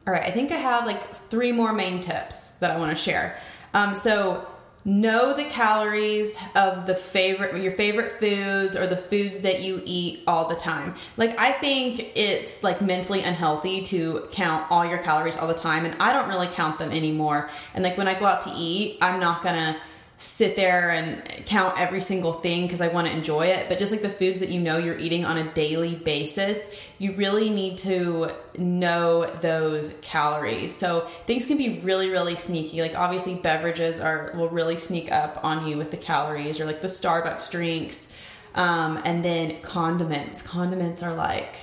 All 0.08 0.14
right, 0.14 0.24
I 0.24 0.30
think 0.30 0.52
I 0.52 0.56
have 0.56 0.86
like 0.86 1.06
three 1.28 1.52
more 1.52 1.70
main 1.70 2.00
tips 2.00 2.52
that 2.60 2.70
I 2.70 2.78
want 2.78 2.88
to 2.88 2.96
share. 2.96 3.36
Um, 3.74 3.94
so 3.94 4.48
know 4.86 5.34
the 5.34 5.44
calories 5.44 6.38
of 6.54 6.86
the 6.86 6.94
favorite 6.94 7.62
your 7.62 7.72
favorite 7.72 8.12
foods 8.12 8.74
or 8.74 8.86
the 8.86 8.96
foods 8.96 9.40
that 9.40 9.60
you 9.60 9.82
eat 9.84 10.22
all 10.26 10.48
the 10.48 10.54
time 10.54 10.94
like 11.18 11.38
i 11.38 11.52
think 11.52 12.16
it's 12.16 12.62
like 12.62 12.80
mentally 12.80 13.20
unhealthy 13.22 13.82
to 13.82 14.26
count 14.30 14.64
all 14.70 14.86
your 14.88 14.96
calories 14.98 15.36
all 15.36 15.48
the 15.48 15.52
time 15.52 15.84
and 15.84 15.94
i 16.00 16.10
don't 16.10 16.28
really 16.28 16.46
count 16.46 16.78
them 16.78 16.90
anymore 16.90 17.50
and 17.74 17.84
like 17.84 17.98
when 17.98 18.08
i 18.08 18.18
go 18.18 18.24
out 18.24 18.40
to 18.40 18.50
eat 18.56 18.96
i'm 19.02 19.20
not 19.20 19.42
gonna 19.42 19.76
sit 20.20 20.56
there 20.56 20.90
and 20.90 21.22
count 21.46 21.78
every 21.78 22.02
single 22.02 22.32
thing 22.32 22.62
because 22.62 22.80
I 22.80 22.88
want 22.88 23.06
to 23.06 23.12
enjoy 23.12 23.46
it. 23.46 23.68
But 23.68 23.78
just 23.78 23.92
like 23.92 24.02
the 24.02 24.10
foods 24.10 24.40
that 24.40 24.48
you 24.48 24.60
know 24.60 24.76
you're 24.76 24.98
eating 24.98 25.24
on 25.24 25.38
a 25.38 25.52
daily 25.54 25.94
basis, 25.94 26.58
you 26.98 27.12
really 27.12 27.50
need 27.50 27.78
to 27.78 28.30
know 28.58 29.32
those 29.40 29.94
calories. 30.02 30.74
So 30.74 31.06
things 31.26 31.46
can 31.46 31.56
be 31.56 31.78
really, 31.80 32.10
really 32.10 32.34
sneaky. 32.34 32.82
Like 32.82 32.96
obviously 32.96 33.36
beverages 33.36 34.00
are 34.00 34.32
will 34.34 34.48
really 34.48 34.76
sneak 34.76 35.12
up 35.12 35.38
on 35.44 35.68
you 35.68 35.78
with 35.78 35.92
the 35.92 35.96
calories 35.96 36.58
or 36.58 36.64
like 36.64 36.82
the 36.82 36.88
Starbucks 36.88 37.52
drinks. 37.52 38.12
Um, 38.56 39.00
and 39.04 39.24
then 39.24 39.62
condiments. 39.62 40.42
Condiments 40.42 41.04
are 41.04 41.14
like 41.14 41.54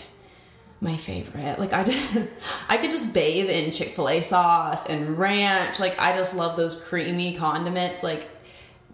my 0.80 0.96
favorite. 0.96 1.60
Like 1.60 1.74
I 1.74 1.84
just, 1.84 2.18
I 2.70 2.78
could 2.78 2.92
just 2.92 3.14
bathe 3.14 3.50
in 3.50 3.74
Chick-fil-A 3.74 4.24
sauce 4.24 4.86
and 4.86 5.18
ranch. 5.18 5.78
Like 5.78 6.00
I 6.00 6.16
just 6.16 6.34
love 6.34 6.56
those 6.56 6.80
creamy 6.80 7.36
condiments. 7.36 8.02
Like 8.02 8.30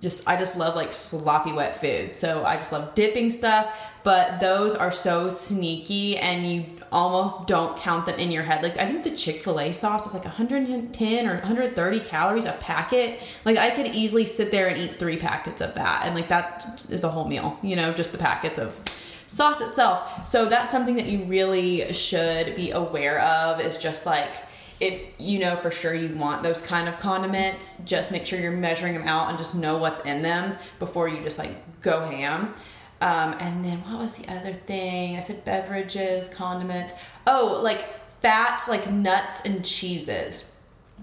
just 0.01 0.27
I 0.27 0.35
just 0.35 0.57
love 0.57 0.75
like 0.75 0.93
sloppy 0.93 1.53
wet 1.53 1.79
food. 1.79 2.17
So 2.17 2.43
I 2.43 2.55
just 2.55 2.71
love 2.71 2.95
dipping 2.95 3.31
stuff, 3.31 3.73
but 4.03 4.39
those 4.39 4.75
are 4.75 4.91
so 4.91 5.29
sneaky 5.29 6.17
and 6.17 6.51
you 6.51 6.65
almost 6.91 7.47
don't 7.47 7.77
count 7.77 8.05
them 8.05 8.19
in 8.19 8.31
your 8.31 8.43
head. 8.43 8.63
Like 8.63 8.77
I 8.77 8.85
think 8.85 9.03
the 9.03 9.15
Chick-fil-A 9.15 9.71
sauce 9.73 10.07
is 10.07 10.13
like 10.13 10.25
110 10.25 11.27
or 11.27 11.33
130 11.35 11.99
calories 12.01 12.45
a 12.45 12.53
packet. 12.53 13.19
Like 13.45 13.57
I 13.57 13.69
could 13.69 13.87
easily 13.87 14.25
sit 14.25 14.51
there 14.51 14.67
and 14.67 14.77
eat 14.77 14.99
3 14.99 15.17
packets 15.17 15.61
of 15.61 15.75
that 15.75 16.05
and 16.05 16.15
like 16.15 16.27
that 16.29 16.83
is 16.89 17.03
a 17.03 17.09
whole 17.09 17.27
meal, 17.27 17.57
you 17.61 17.75
know, 17.75 17.93
just 17.93 18.11
the 18.11 18.17
packets 18.17 18.59
of 18.59 18.77
sauce 19.27 19.61
itself. 19.61 20.27
So 20.27 20.45
that's 20.45 20.71
something 20.71 20.95
that 20.95 21.05
you 21.05 21.23
really 21.25 21.93
should 21.93 22.55
be 22.55 22.71
aware 22.71 23.21
of 23.21 23.61
is 23.61 23.77
just 23.77 24.05
like 24.05 24.31
if 24.81 24.99
you 25.19 25.39
know 25.39 25.55
for 25.55 25.69
sure 25.69 25.93
you 25.93 26.13
want 26.15 26.41
those 26.41 26.65
kind 26.65 26.89
of 26.89 26.99
condiments, 26.99 27.83
just 27.85 28.11
make 28.11 28.25
sure 28.25 28.39
you're 28.39 28.51
measuring 28.51 28.95
them 28.95 29.07
out 29.07 29.29
and 29.29 29.37
just 29.37 29.55
know 29.55 29.77
what's 29.77 30.01
in 30.01 30.23
them 30.23 30.57
before 30.79 31.07
you 31.07 31.21
just 31.23 31.37
like 31.37 31.51
go 31.81 32.01
ham. 32.01 32.53
Um, 32.99 33.35
and 33.39 33.63
then 33.63 33.77
what 33.81 33.99
was 34.01 34.17
the 34.17 34.31
other 34.33 34.53
thing? 34.53 35.17
I 35.17 35.21
said 35.21 35.45
beverages, 35.45 36.29
condiments. 36.29 36.93
Oh, 37.27 37.59
like 37.63 37.85
fats, 38.21 38.67
like 38.67 38.89
nuts 38.89 39.45
and 39.45 39.63
cheeses. 39.63 40.51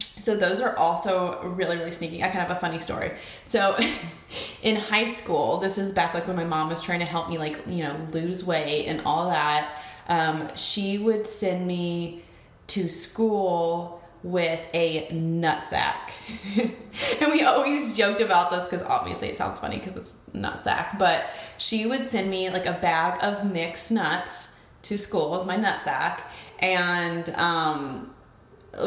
So 0.01 0.37
those 0.37 0.61
are 0.61 0.77
also 0.77 1.43
really, 1.43 1.77
really 1.77 1.93
sneaky. 1.93 2.19
I 2.23 2.29
kind 2.29 2.41
of 2.41 2.49
have 2.49 2.57
a 2.57 2.61
funny 2.61 2.79
story. 2.81 3.13
So 3.47 3.79
in 4.63 4.77
high 4.77 5.07
school, 5.07 5.59
this 5.59 5.79
is 5.79 5.93
back 5.93 6.15
like 6.15 6.27
when 6.27 6.37
my 6.37 6.45
mom 6.45 6.69
was 6.69 6.83
trying 6.83 7.01
to 7.01 7.05
help 7.05 7.31
me 7.31 7.39
like, 7.39 7.61
you 7.67 7.85
know, 7.85 7.97
lose 8.13 8.45
weight 8.45 8.87
and 8.87 9.01
all 9.05 9.31
that. 9.31 9.83
Um, 10.09 10.55
she 10.57 10.99
would 10.99 11.27
send 11.27 11.67
me 11.67 12.23
to 12.69 12.89
school 12.89 14.03
with 14.23 14.61
a 14.75 15.09
nut 15.13 15.63
sack. 15.63 16.13
and 16.57 17.33
we 17.33 17.43
always 17.43 17.97
joked 17.97 18.21
about 18.21 18.51
this 18.51 18.65
because 18.65 18.83
obviously 18.83 19.29
it 19.29 19.39
sounds 19.39 19.59
funny 19.59 19.79
because 19.79 19.97
it's 19.97 20.17
nut 20.33 20.59
sack, 20.59 20.99
but 20.99 21.27
she 21.57 21.87
would 21.87 22.07
send 22.07 22.31
me 22.31 22.51
like 22.51 22.67
a 22.67 22.79
bag 22.81 23.19
of 23.23 23.51
mixed 23.51 23.91
nuts 23.91 24.59
to 24.83 24.99
school 24.99 25.39
as 25.39 25.47
my 25.47 25.57
nut 25.57 25.81
sack. 25.81 26.31
And 26.59 27.29
um, 27.31 28.15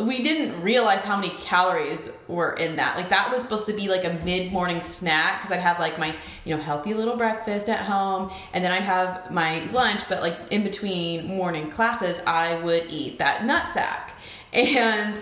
we 0.03 0.21
didn't 0.21 0.61
realize 0.61 1.03
how 1.03 1.15
many 1.15 1.29
calories 1.37 2.15
were 2.27 2.53
in 2.53 2.75
that. 2.75 2.95
Like 2.95 3.09
that 3.09 3.31
was 3.31 3.41
supposed 3.41 3.65
to 3.65 3.73
be 3.73 3.89
like 3.89 4.05
a 4.05 4.13
mid-morning 4.23 4.79
snack 4.79 5.41
because 5.41 5.51
I'd 5.51 5.59
have 5.59 5.79
like 5.79 5.97
my, 5.97 6.15
you 6.45 6.55
know, 6.55 6.61
healthy 6.61 6.93
little 6.93 7.17
breakfast 7.17 7.67
at 7.67 7.79
home 7.79 8.31
and 8.53 8.63
then 8.63 8.71
I'd 8.71 8.83
have 8.83 9.31
my 9.31 9.63
lunch, 9.71 10.01
but 10.07 10.21
like 10.21 10.37
in 10.51 10.63
between 10.63 11.25
morning 11.25 11.69
classes, 11.69 12.21
I 12.25 12.61
would 12.63 12.85
eat 12.89 13.17
that 13.17 13.43
nut 13.45 13.67
sack. 13.69 14.13
And 14.53 15.21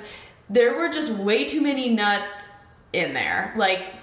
there 0.50 0.76
were 0.76 0.89
just 0.89 1.17
way 1.17 1.45
too 1.45 1.62
many 1.62 1.89
nuts 1.89 2.48
in 2.91 3.13
there. 3.13 3.54
Like 3.56 3.93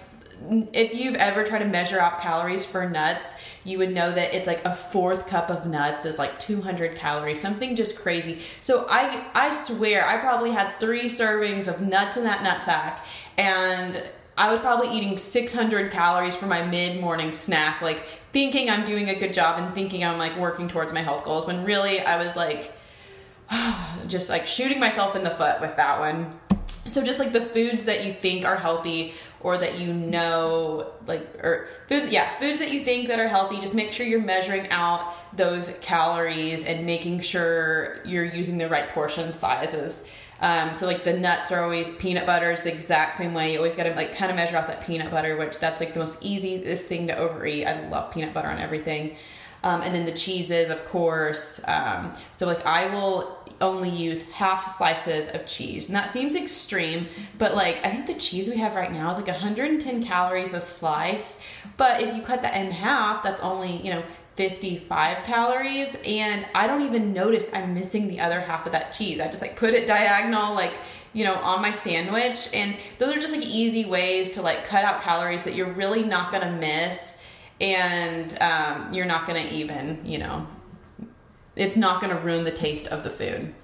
if 0.72 0.94
you've 0.94 1.16
ever 1.16 1.44
tried 1.44 1.60
to 1.60 1.64
measure 1.64 1.98
out 1.98 2.20
calories 2.20 2.64
for 2.64 2.88
nuts, 2.88 3.34
you 3.64 3.78
would 3.78 3.92
know 3.92 4.12
that 4.12 4.34
it's 4.34 4.46
like 4.46 4.64
a 4.64 4.74
fourth 4.74 5.26
cup 5.26 5.50
of 5.50 5.66
nuts 5.66 6.04
is 6.04 6.18
like 6.18 6.38
200 6.38 6.96
calories, 6.96 7.40
something 7.40 7.74
just 7.74 7.98
crazy. 7.98 8.40
So 8.62 8.86
I 8.88 9.26
I 9.34 9.50
swear 9.50 10.06
I 10.06 10.18
probably 10.18 10.52
had 10.52 10.78
3 10.78 11.04
servings 11.04 11.66
of 11.66 11.80
nuts 11.80 12.16
in 12.16 12.24
that 12.24 12.42
nut 12.42 12.62
sack 12.62 13.04
and 13.36 14.02
I 14.38 14.50
was 14.52 14.60
probably 14.60 14.94
eating 14.96 15.16
600 15.16 15.90
calories 15.90 16.36
for 16.36 16.46
my 16.46 16.62
mid-morning 16.62 17.32
snack 17.32 17.80
like 17.80 18.06
thinking 18.32 18.68
I'm 18.68 18.84
doing 18.84 19.08
a 19.08 19.18
good 19.18 19.32
job 19.32 19.58
and 19.58 19.74
thinking 19.74 20.04
I'm 20.04 20.18
like 20.18 20.36
working 20.36 20.68
towards 20.68 20.92
my 20.92 21.00
health 21.00 21.24
goals 21.24 21.46
when 21.46 21.64
really 21.64 22.00
I 22.00 22.22
was 22.22 22.36
like 22.36 22.72
just 24.06 24.30
like 24.30 24.46
shooting 24.46 24.78
myself 24.78 25.16
in 25.16 25.24
the 25.24 25.30
foot 25.30 25.60
with 25.60 25.76
that 25.76 25.98
one. 25.98 26.38
So 26.86 27.02
just 27.02 27.18
like 27.18 27.32
the 27.32 27.40
foods 27.40 27.84
that 27.84 28.04
you 28.04 28.12
think 28.12 28.44
are 28.44 28.56
healthy 28.56 29.14
or 29.46 29.56
that 29.56 29.78
you 29.78 29.94
know 29.94 30.90
like 31.06 31.22
or 31.44 31.68
foods 31.88 32.10
yeah, 32.10 32.36
foods 32.40 32.58
that 32.58 32.72
you 32.72 32.80
think 32.80 33.06
that 33.06 33.20
are 33.20 33.28
healthy, 33.28 33.60
just 33.60 33.76
make 33.76 33.92
sure 33.92 34.04
you're 34.04 34.18
measuring 34.20 34.68
out 34.70 35.14
those 35.36 35.72
calories 35.80 36.64
and 36.64 36.84
making 36.84 37.20
sure 37.20 37.98
you're 38.04 38.24
using 38.24 38.58
the 38.58 38.68
right 38.68 38.88
portion 38.88 39.32
sizes. 39.32 40.10
Um, 40.40 40.74
so 40.74 40.84
like 40.84 41.04
the 41.04 41.12
nuts 41.12 41.52
are 41.52 41.62
always 41.62 41.94
peanut 41.94 42.26
butter 42.26 42.50
is 42.50 42.62
the 42.62 42.74
exact 42.74 43.14
same 43.14 43.34
way. 43.34 43.52
You 43.52 43.58
always 43.58 43.76
got 43.76 43.84
to 43.84 43.94
like 43.94 44.16
kind 44.16 44.32
of 44.32 44.36
measure 44.36 44.56
out 44.56 44.66
that 44.66 44.84
peanut 44.84 45.12
butter, 45.12 45.36
which 45.36 45.60
that's 45.60 45.78
like 45.78 45.94
the 45.94 46.00
most 46.00 46.24
easiest 46.24 46.88
thing 46.88 47.06
to 47.06 47.16
overeat. 47.16 47.68
I 47.68 47.86
love 47.88 48.12
peanut 48.12 48.34
butter 48.34 48.48
on 48.48 48.58
everything. 48.58 49.14
Um, 49.62 49.80
and 49.82 49.94
then 49.94 50.06
the 50.06 50.12
cheeses, 50.12 50.70
of 50.70 50.84
course. 50.86 51.60
Um, 51.68 52.14
so 52.36 52.46
like 52.46 52.66
I 52.66 52.92
will 52.92 53.35
only 53.60 53.90
use 53.90 54.30
half 54.30 54.76
slices 54.76 55.28
of 55.34 55.46
cheese. 55.46 55.88
And 55.88 55.96
that 55.96 56.10
seems 56.10 56.34
extreme, 56.34 57.08
but 57.38 57.54
like 57.54 57.84
I 57.84 57.90
think 57.90 58.06
the 58.06 58.14
cheese 58.14 58.48
we 58.48 58.56
have 58.56 58.74
right 58.74 58.92
now 58.92 59.10
is 59.10 59.16
like 59.16 59.28
110 59.28 60.04
calories 60.04 60.52
a 60.52 60.60
slice. 60.60 61.42
But 61.76 62.02
if 62.02 62.14
you 62.14 62.22
cut 62.22 62.42
that 62.42 62.56
in 62.56 62.70
half, 62.70 63.22
that's 63.22 63.40
only, 63.42 63.76
you 63.78 63.90
know, 63.90 64.02
55 64.36 65.24
calories. 65.24 65.96
And 66.04 66.46
I 66.54 66.66
don't 66.66 66.82
even 66.82 67.12
notice 67.12 67.50
I'm 67.52 67.74
missing 67.74 68.08
the 68.08 68.20
other 68.20 68.40
half 68.40 68.66
of 68.66 68.72
that 68.72 68.94
cheese. 68.94 69.20
I 69.20 69.28
just 69.28 69.42
like 69.42 69.56
put 69.56 69.74
it 69.74 69.86
diagonal, 69.86 70.54
like, 70.54 70.74
you 71.12 71.24
know, 71.24 71.36
on 71.36 71.62
my 71.62 71.72
sandwich. 71.72 72.48
And 72.52 72.76
those 72.98 73.16
are 73.16 73.20
just 73.20 73.34
like 73.34 73.46
easy 73.46 73.86
ways 73.86 74.32
to 74.32 74.42
like 74.42 74.64
cut 74.64 74.84
out 74.84 75.02
calories 75.02 75.44
that 75.44 75.54
you're 75.54 75.72
really 75.72 76.04
not 76.04 76.30
gonna 76.30 76.52
miss. 76.52 77.24
And 77.60 78.36
um, 78.42 78.92
you're 78.92 79.06
not 79.06 79.26
gonna 79.26 79.48
even, 79.50 80.02
you 80.04 80.18
know, 80.18 80.46
it's 81.56 81.76
not 81.76 82.00
going 82.00 82.14
to 82.14 82.22
ruin 82.22 82.44
the 82.44 82.52
taste 82.52 82.86
of 82.88 83.02
the 83.02 83.10
food. 83.10 83.54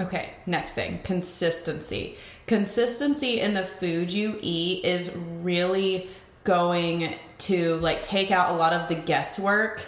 Okay, 0.00 0.30
next 0.46 0.72
thing 0.72 1.00
consistency. 1.02 2.16
Consistency 2.46 3.40
in 3.40 3.54
the 3.54 3.64
food 3.64 4.12
you 4.12 4.38
eat 4.40 4.84
is 4.84 5.14
really 5.14 6.08
going 6.44 7.14
to 7.38 7.76
like 7.76 8.02
take 8.02 8.30
out 8.30 8.50
a 8.50 8.56
lot 8.56 8.72
of 8.72 8.88
the 8.88 8.94
guesswork 8.94 9.82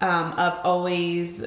um, 0.00 0.32
of 0.32 0.58
always 0.64 1.44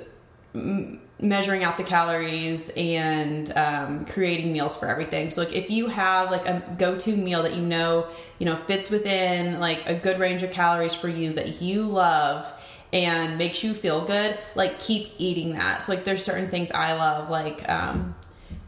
m- 0.54 1.02
measuring 1.22 1.64
out 1.64 1.78
the 1.78 1.84
calories 1.84 2.70
and 2.76 3.56
um, 3.58 4.06
creating 4.06 4.54
meals 4.54 4.78
for 4.78 4.88
everything. 4.88 5.30
So 5.30 5.44
like 5.44 5.56
if 5.56 5.70
you 5.70 5.88
have 5.88 6.30
like 6.30 6.46
a 6.46 6.64
go-to 6.78 7.16
meal 7.16 7.44
that 7.44 7.56
you 7.56 7.62
know 7.62 8.08
you 8.38 8.46
know 8.46 8.56
fits 8.56 8.90
within 8.90 9.60
like 9.60 9.88
a 9.88 9.96
good 9.96 10.20
range 10.20 10.44
of 10.44 10.52
calories 10.52 10.94
for 10.94 11.08
you 11.08 11.34
that 11.34 11.62
you 11.62 11.84
love 11.84 12.52
and 12.92 13.38
makes 13.38 13.64
you 13.64 13.74
feel 13.74 14.06
good, 14.06 14.38
like 14.56 14.80
keep 14.80 15.12
eating 15.18 15.54
that. 15.54 15.84
So 15.84 15.94
like 15.94 16.04
there's 16.04 16.24
certain 16.24 16.50
things 16.50 16.72
I 16.72 16.94
love, 16.94 17.30
like 17.30 17.68
um, 17.70 18.16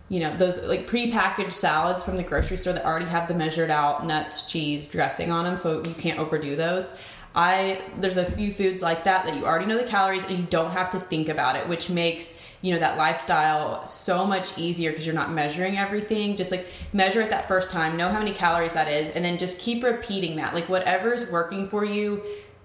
you 0.10 0.20
know, 0.20 0.36
those 0.36 0.62
like 0.64 0.88
pre-packaged 0.88 1.54
salads 1.54 2.04
from 2.04 2.18
the 2.18 2.24
grocery 2.24 2.58
store 2.58 2.74
that 2.74 2.86
already 2.86 3.06
have 3.06 3.28
the 3.28 3.34
measured 3.34 3.70
out 3.70 4.06
nuts, 4.06 4.52
cheese, 4.52 4.90
dressing 4.90 5.32
on 5.32 5.46
them, 5.46 5.58
so 5.58 5.78
you 5.78 5.94
can't 5.96 6.20
overdo 6.20 6.56
those. 6.56 6.96
I 7.34 7.82
there's 7.98 8.18
a 8.18 8.26
few 8.26 8.54
foods 8.54 8.82
like 8.82 9.06
that 9.06 9.26
that 9.26 9.38
you 9.38 9.46
already 9.46 9.66
know 9.66 9.78
the 9.78 9.86
calories 9.86 10.26
and 10.26 10.38
you 10.38 10.46
don't 10.46 10.72
have 10.72 10.90
to 10.92 11.00
think 11.00 11.30
about 11.30 11.56
it, 11.56 11.68
which 11.68 11.90
makes 11.90 12.42
you 12.62 12.74
know 12.74 12.80
that 12.80 12.98
lifestyle 12.98 13.86
so 13.86 14.26
much 14.26 14.58
easier 14.58 14.92
because 14.92 15.06
you're 15.06 15.16
not 15.16 15.32
measuring 15.32 15.78
everything. 15.78 16.36
Just 16.36 16.52
like 16.52 16.68
measure 16.92 17.22
it 17.22 17.30
that 17.30 17.48
first 17.48 17.72
time, 17.72 17.96
know 17.96 18.10
how 18.10 18.20
many 18.20 18.34
calories 18.34 18.74
that 18.74 18.90
is, 18.90 19.16
and 19.16 19.24
then 19.24 19.38
just 19.38 19.60
keep 19.60 19.82
repeating 19.82 20.36
that. 20.36 20.54
Like 20.54 20.68
whatever's 20.68 21.32
working 21.32 21.70
for 21.70 21.86
you, 21.86 22.22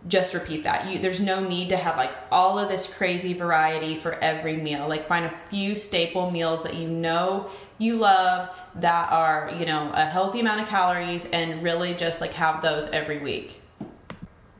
just 0.09 0.35
repeat 0.35 0.65
that. 0.65 0.87
You, 0.87 0.99
there's 0.99 1.21
no 1.21 1.41
need 1.41 1.69
to 1.71 1.77
have 1.77 1.97
like 1.97 2.13
all 2.31 2.59
of 2.59 2.69
this 2.69 2.93
crazy 2.93 3.33
variety 3.33 3.97
for 3.97 4.13
every 4.15 4.57
meal. 4.57 4.89
Like 4.89 5.09
find 5.09 5.25
a 5.25 5.35
few 5.51 5.75
staple 5.75 6.31
meals 6.31 6.63
that 6.63 6.75
you 6.75 6.89
know 6.89 7.51
you 7.79 7.97
love 7.97 8.51
that 8.77 9.11
are, 9.11 9.53
you 9.59 9.67
know, 9.67 9.91
a 9.95 10.05
healthy 10.05 10.41
amount 10.41 10.61
of 10.61 10.69
calories 10.69 11.27
and 11.31 11.63
really 11.63 11.95
just 11.95 12.21
like 12.21 12.33
have 12.33 12.63
those 12.63 12.89
every 12.91 13.19
week. 13.19 13.61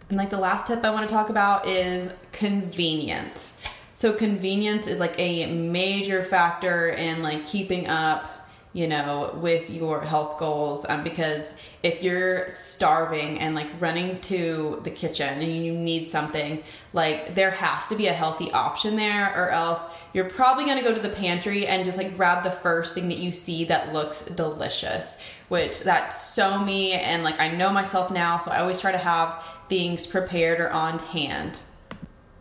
And 0.09 0.19
like 0.19 0.31
the 0.31 0.39
last 0.39 0.67
tip 0.67 0.85
I 0.85 0.91
want 0.91 1.09
to 1.09 1.13
talk 1.13 1.31
about 1.31 1.67
is 1.67 2.15
convenience. 2.33 3.59
So 3.93 4.13
convenience 4.13 4.87
is 4.87 5.01
like 5.01 5.19
a 5.19 5.47
major 5.53 6.25
factor 6.25 6.91
in 6.91 7.23
like 7.23 7.47
keeping 7.47 7.87
up 7.87 8.31
you 8.77 8.87
know, 8.87 9.35
with 9.41 9.71
your 9.71 10.03
health 10.03 10.39
goals. 10.39 10.85
Um, 10.87 11.03
because 11.03 11.57
if 11.83 12.03
you're 12.03 12.47
starving 12.51 13.39
and 13.39 13.55
like 13.55 13.69
running 13.81 14.21
to 14.21 14.83
the 14.85 14.91
kitchen 14.91 15.41
and 15.41 15.65
you 15.65 15.73
need 15.73 16.11
something, 16.11 16.63
like 16.93 17.35
there 17.35 17.51
has 17.51 17.89
to 17.89 17.97
be 17.97 18.09
a 18.09 18.13
healthy 18.13 18.53
option 18.53 18.97
there, 18.97 19.33
or 19.35 19.49
else 19.49 19.89
you're 20.13 20.29
probably 20.29 20.67
gonna 20.67 20.83
go 20.83 20.93
to 20.93 21.01
the 21.01 21.09
pantry 21.09 21.67
and 21.67 21.87
just 21.87 21.97
like 21.97 22.19
grab 22.19 22.45
the 22.45 22.51
first 22.51 22.95
thing 22.95 23.09
that 23.09 23.17
you 23.17 23.33
see 23.33 23.65
that 23.65 23.95
looks 23.95 24.27
delicious. 24.27 25.25
Which 25.49 25.81
that's 25.81 26.21
so 26.21 26.59
me, 26.59 26.93
and 26.93 27.25
like 27.25 27.41
I 27.41 27.49
know 27.53 27.71
myself 27.71 28.11
now, 28.11 28.37
so 28.37 28.51
I 28.51 28.61
always 28.61 28.79
try 28.79 28.93
to 28.93 28.99
have 28.99 29.43
things 29.71 30.07
prepared 30.07 30.61
or 30.61 30.71
on 30.71 30.99
hand. 30.99 31.59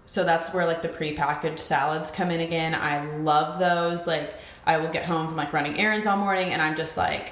So 0.06 0.26
that's 0.26 0.54
where 0.54 0.66
like 0.66 0.82
the 0.82 0.90
prepackaged 0.90 1.60
salads 1.60 2.12
come 2.12 2.30
in 2.30 2.42
again. 2.42 2.76
I 2.76 3.06
love 3.20 3.58
those. 3.58 4.06
Like 4.06 4.34
I 4.66 4.78
will 4.78 4.92
get 4.92 5.06
home 5.06 5.28
from 5.28 5.36
like 5.36 5.54
running 5.54 5.80
errands 5.80 6.06
all 6.06 6.18
morning 6.18 6.54
and 6.54 6.62
I'm 6.62 6.76
just 6.76 6.98
like 6.98 7.32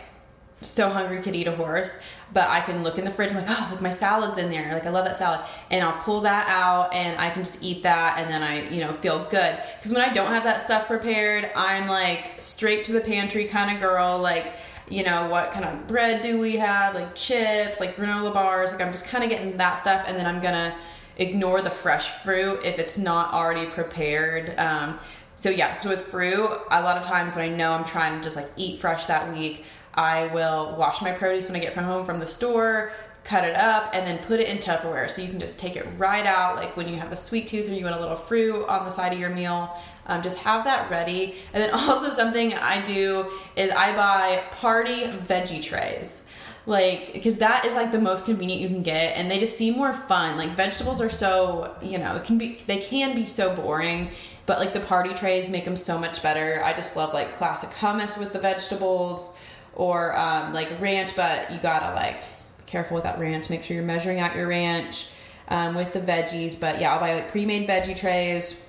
so 0.62 0.90
hungry 0.90 1.22
could 1.22 1.36
eat 1.36 1.46
a 1.46 1.54
horse 1.54 1.94
but 2.32 2.48
i 2.48 2.62
can 2.62 2.84
look 2.84 2.98
in 2.98 3.04
the 3.04 3.12
fridge 3.12 3.32
and 3.34 3.46
like 3.46 3.50
oh 3.50 3.68
look 3.70 3.82
my 3.82 3.90
salad's 3.90 4.38
in 4.38 4.50
there 4.50 4.72
like 4.72 4.86
i 4.86 4.90
love 4.90 5.04
that 5.04 5.18
salad 5.18 5.42
and 5.72 5.84
i'll 5.84 6.02
pull 6.04 6.22
that 6.22 6.48
out 6.48 6.94
and 6.94 7.20
i 7.20 7.30
can 7.30 7.44
just 7.44 7.62
eat 7.62 7.84
that 7.84 8.18
and 8.18 8.32
then 8.32 8.42
i 8.42 8.66
you 8.70 8.80
know 8.80 8.94
feel 8.94 9.26
good 9.26 9.60
because 9.78 9.92
when 9.92 10.02
i 10.02 10.14
don't 10.14 10.32
have 10.32 10.44
that 10.46 10.62
stuff 10.62 10.88
prepared 10.88 11.52
i'm 11.54 11.90
like 11.90 12.32
straight 12.38 12.86
to 12.86 12.94
the 12.94 13.02
pantry 13.02 13.44
kind 13.44 13.76
of 13.76 13.82
girl 13.82 14.18
like 14.18 14.54
you 14.90 15.04
know, 15.04 15.28
what 15.30 15.52
kind 15.52 15.66
of 15.66 15.88
bread 15.88 16.22
do 16.22 16.40
we 16.40 16.58
have, 16.58 16.94
like 16.94 17.16
chips, 17.16 17.80
like 17.80 17.96
granola 17.96 18.34
bars. 18.34 18.72
Like 18.72 18.82
I'm 18.82 18.92
just 18.92 19.08
kind 19.08 19.24
of 19.24 19.30
getting 19.30 19.58
that 19.58 19.80
stuff, 19.80 20.06
and 20.08 20.18
then 20.18 20.26
I'm 20.26 20.42
gonna 20.42 20.76
ignore 21.18 21.62
the 21.62 21.70
fresh 21.70 22.10
fruit 22.24 22.60
if 22.64 22.80
it's 22.80 22.98
not 22.98 23.34
already 23.34 23.70
prepared. 23.70 24.58
Um, 24.60 25.00
so 25.44 25.50
yeah, 25.50 25.78
so 25.82 25.90
with 25.90 26.04
fruit, 26.04 26.50
a 26.72 26.82
lot 26.82 26.96
of 26.96 27.04
times 27.04 27.36
when 27.36 27.52
I 27.52 27.54
know 27.54 27.74
I'm 27.74 27.84
trying 27.84 28.18
to 28.18 28.24
just 28.24 28.38
like 28.38 28.50
eat 28.56 28.80
fresh 28.80 29.08
that 29.08 29.34
week, 29.34 29.66
I 29.94 30.28
will 30.28 30.74
wash 30.80 31.02
my 31.02 31.12
produce 31.12 31.48
when 31.48 31.58
I 31.58 31.60
get 31.60 31.74
from 31.74 31.84
home 31.84 32.06
from 32.06 32.22
the 32.22 32.28
store, 32.28 32.94
cut 33.26 33.44
it 33.44 33.54
up, 33.58 33.94
and 33.94 34.08
then 34.08 34.24
put 34.26 34.40
it 34.40 34.48
in 34.48 34.60
Tupperware. 34.60 35.12
So 35.12 35.22
you 35.22 35.28
can 35.28 35.42
just 35.42 35.60
take 35.60 35.76
it 35.76 35.86
right 35.98 36.26
out, 36.26 36.56
like 36.56 36.78
when 36.78 36.88
you 36.88 36.96
have 36.96 37.12
a 37.12 37.18
sweet 37.18 37.50
tooth 37.50 37.70
or 37.70 37.74
you 37.74 37.84
want 37.84 37.98
a 37.98 38.00
little 38.00 38.16
fruit 38.16 38.66
on 38.68 38.86
the 38.86 38.90
side 38.90 39.12
of 39.12 39.20
your 39.20 39.32
meal. 39.32 39.70
Um, 40.06 40.24
just 40.24 40.38
have 40.38 40.64
that 40.64 40.90
ready. 40.90 41.36
And 41.52 41.62
then 41.62 41.72
also 41.74 42.10
something 42.10 42.54
I 42.54 42.82
do 42.82 43.30
is 43.58 43.70
I 43.72 43.94
buy 43.98 44.44
party 44.52 45.08
veggie 45.28 45.62
trays. 45.62 46.26
Like, 46.66 47.12
because 47.12 47.36
that 47.36 47.66
is 47.66 47.74
like 47.74 47.92
the 47.92 48.00
most 48.00 48.24
convenient 48.24 48.62
you 48.62 48.70
can 48.70 48.82
get, 48.82 49.18
and 49.18 49.30
they 49.30 49.42
just 49.42 49.58
seem 49.58 49.76
more 49.76 49.92
fun. 49.92 50.38
Like 50.38 50.56
vegetables 50.56 51.02
are 51.02 51.10
so, 51.10 51.76
you 51.82 51.98
know, 51.98 52.16
it 52.16 52.24
can 52.24 52.38
be 52.38 52.58
they 52.66 52.80
can 52.80 53.14
be 53.14 53.26
so 53.26 53.54
boring, 53.54 54.12
but 54.46 54.60
like 54.60 54.74
the 54.74 54.80
party 54.82 55.14
trays 55.14 55.50
make 55.50 55.66
them 55.66 55.78
so 55.78 55.98
much 55.98 56.22
better. 56.22 56.62
I 56.64 56.74
just 56.74 56.96
love 56.96 57.14
like 57.14 57.34
classic 57.34 57.70
hummus 57.72 58.18
with 58.18 58.34
the 58.34 58.40
vegetables, 58.40 59.38
or 59.76 60.18
um, 60.18 60.54
like 60.54 60.70
ranch, 60.80 61.16
but 61.16 61.52
you 61.52 61.60
gotta 61.60 61.94
like 61.96 62.22
be 62.58 62.64
careful 62.66 62.96
with 62.96 63.04
that 63.04 63.20
ranch. 63.20 63.50
Make 63.50 63.64
sure 63.64 63.76
you're 63.76 63.86
measuring 63.86 64.20
out 64.20 64.36
your 64.36 64.48
ranch 64.48 65.10
um, 65.48 65.76
with 65.76 65.94
the 65.94 66.02
veggies. 66.02 66.60
But 66.60 66.80
yeah, 66.80 66.94
I'll 66.94 67.00
buy 67.00 67.14
like 67.16 67.32
pre-made 67.32 67.68
veggie 67.68 67.96
trays 67.96 68.64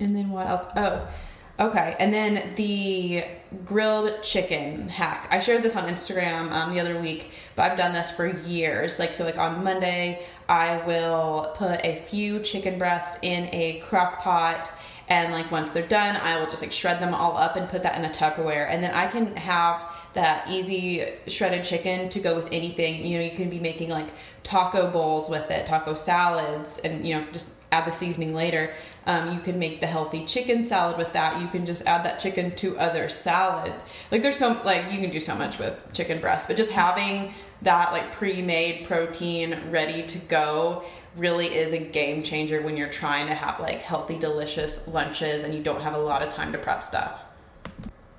and 0.00 0.14
then 0.14 0.30
what 0.30 0.46
else? 0.46 0.66
Oh, 0.76 1.08
okay. 1.58 1.96
And 1.98 2.12
then 2.12 2.54
the 2.54 3.24
grilled 3.64 4.22
chicken 4.22 4.88
hack. 4.88 5.26
I 5.30 5.40
shared 5.40 5.62
this 5.62 5.76
on 5.76 5.88
Instagram 5.88 6.50
um, 6.52 6.74
the 6.74 6.80
other 6.80 7.00
week, 7.00 7.32
but 7.56 7.70
I've 7.70 7.78
done 7.78 7.92
this 7.92 8.10
for 8.10 8.26
years. 8.40 8.98
Like, 8.98 9.14
so, 9.14 9.24
like 9.24 9.38
on 9.38 9.64
Monday, 9.64 10.24
I 10.48 10.84
will 10.86 11.52
put 11.54 11.84
a 11.84 12.02
few 12.06 12.40
chicken 12.40 12.78
breasts 12.78 13.18
in 13.22 13.48
a 13.52 13.80
crock 13.86 14.20
pot. 14.20 14.72
And 15.08 15.32
like 15.32 15.50
once 15.50 15.70
they're 15.70 15.86
done, 15.86 16.16
I 16.16 16.38
will 16.38 16.50
just 16.50 16.62
like 16.62 16.72
shred 16.72 17.00
them 17.00 17.14
all 17.14 17.36
up 17.36 17.56
and 17.56 17.68
put 17.68 17.82
that 17.82 17.96
in 17.98 18.04
a 18.04 18.10
Tupperware. 18.10 18.66
And 18.68 18.82
then 18.82 18.92
I 18.92 19.06
can 19.06 19.34
have 19.36 19.82
that 20.14 20.48
easy 20.48 21.04
shredded 21.26 21.64
chicken 21.64 22.08
to 22.10 22.20
go 22.20 22.34
with 22.34 22.48
anything. 22.52 23.06
You 23.06 23.18
know, 23.18 23.24
you 23.24 23.30
can 23.30 23.48
be 23.48 23.60
making 23.60 23.88
like 23.88 24.08
taco 24.42 24.90
bowls 24.90 25.30
with 25.30 25.50
it, 25.50 25.66
taco 25.66 25.94
salads, 25.94 26.78
and 26.78 27.06
you 27.06 27.14
know, 27.14 27.24
just 27.32 27.54
add 27.72 27.86
the 27.86 27.90
seasoning 27.90 28.34
later. 28.34 28.72
Um, 29.06 29.34
you 29.34 29.40
can 29.40 29.58
make 29.58 29.80
the 29.80 29.86
healthy 29.86 30.26
chicken 30.26 30.66
salad 30.66 30.98
with 30.98 31.12
that. 31.14 31.40
You 31.40 31.48
can 31.48 31.64
just 31.64 31.86
add 31.86 32.04
that 32.04 32.20
chicken 32.20 32.54
to 32.56 32.76
other 32.78 33.08
salads. 33.08 33.82
Like 34.10 34.22
there's 34.22 34.36
so 34.36 34.60
like 34.64 34.92
you 34.92 34.98
can 35.00 35.10
do 35.10 35.20
so 35.20 35.34
much 35.34 35.58
with 35.58 35.78
chicken 35.94 36.20
breast, 36.20 36.48
but 36.48 36.56
just 36.56 36.72
having 36.72 37.32
that 37.62 37.92
like 37.92 38.12
pre-made 38.12 38.86
protein 38.86 39.58
ready 39.70 40.06
to 40.06 40.18
go 40.18 40.84
really 41.16 41.46
is 41.46 41.72
a 41.72 41.78
game 41.78 42.22
changer 42.22 42.62
when 42.62 42.76
you're 42.76 42.88
trying 42.88 43.26
to 43.26 43.34
have 43.34 43.58
like 43.60 43.80
healthy 43.80 44.18
delicious 44.18 44.86
lunches 44.88 45.44
and 45.44 45.54
you 45.54 45.62
don't 45.62 45.80
have 45.80 45.94
a 45.94 45.98
lot 45.98 46.22
of 46.22 46.32
time 46.32 46.52
to 46.52 46.58
prep 46.58 46.84
stuff. 46.84 47.22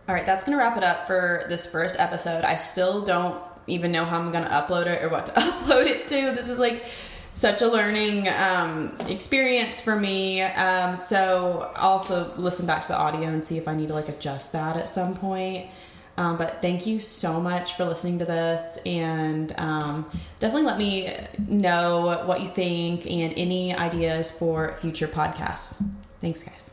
All 0.07 0.15
right, 0.15 0.25
that's 0.25 0.43
to 0.57 0.61
wrap 0.61 0.75
it 0.75 0.83
up 0.83 1.07
for 1.07 1.45
this 1.49 1.71
first 1.71 1.95
episode. 1.99 2.43
I 2.43 2.57
still 2.57 3.05
don't 3.05 3.41
even 3.67 3.91
know 3.91 4.05
how 4.05 4.19
I'm 4.19 4.31
to 4.43 4.49
upload 4.49 4.87
it 4.87 5.03
or 5.03 5.09
what 5.09 5.27
to 5.27 5.31
upload 5.37 5.85
it 5.85 6.07
to. 6.07 6.33
This 6.35 6.49
is 6.49 6.59
like 6.59 6.83
such 7.35 7.61
a 7.61 7.67
learning 7.67 8.27
um, 8.27 8.97
experience 9.07 9.79
for 9.79 9.95
me. 9.95 10.41
Um, 10.41 10.97
so 10.97 11.71
also 11.75 12.33
listen 12.37 12.65
back 12.65 12.81
to 12.81 12.87
the 12.89 12.97
audio 12.97 13.29
and 13.29 13.45
see 13.45 13.57
if 13.57 13.67
I 13.67 13.75
need 13.75 13.89
to 13.89 13.93
like 13.93 14.09
adjust 14.09 14.51
that 14.53 14.75
at 14.75 14.89
some 14.89 15.15
point. 15.15 15.67
Um, 16.19 16.35
but 16.35 16.61
thank 16.61 16.85
you 16.85 16.99
so 16.99 17.39
much 17.39 17.75
for 17.75 17.85
listening 17.85 18.19
to 18.19 18.25
this, 18.25 18.77
and 18.85 19.53
um, 19.57 20.05
definitely 20.41 20.67
let 20.67 20.77
me 20.77 21.15
know 21.47 22.23
what 22.25 22.41
you 22.41 22.49
think 22.49 23.05
and 23.07 23.33
any 23.37 23.73
ideas 23.73 24.29
for 24.29 24.75
future 24.81 25.07
podcasts. 25.07 25.81
Thanks, 26.19 26.43
guys. 26.43 26.68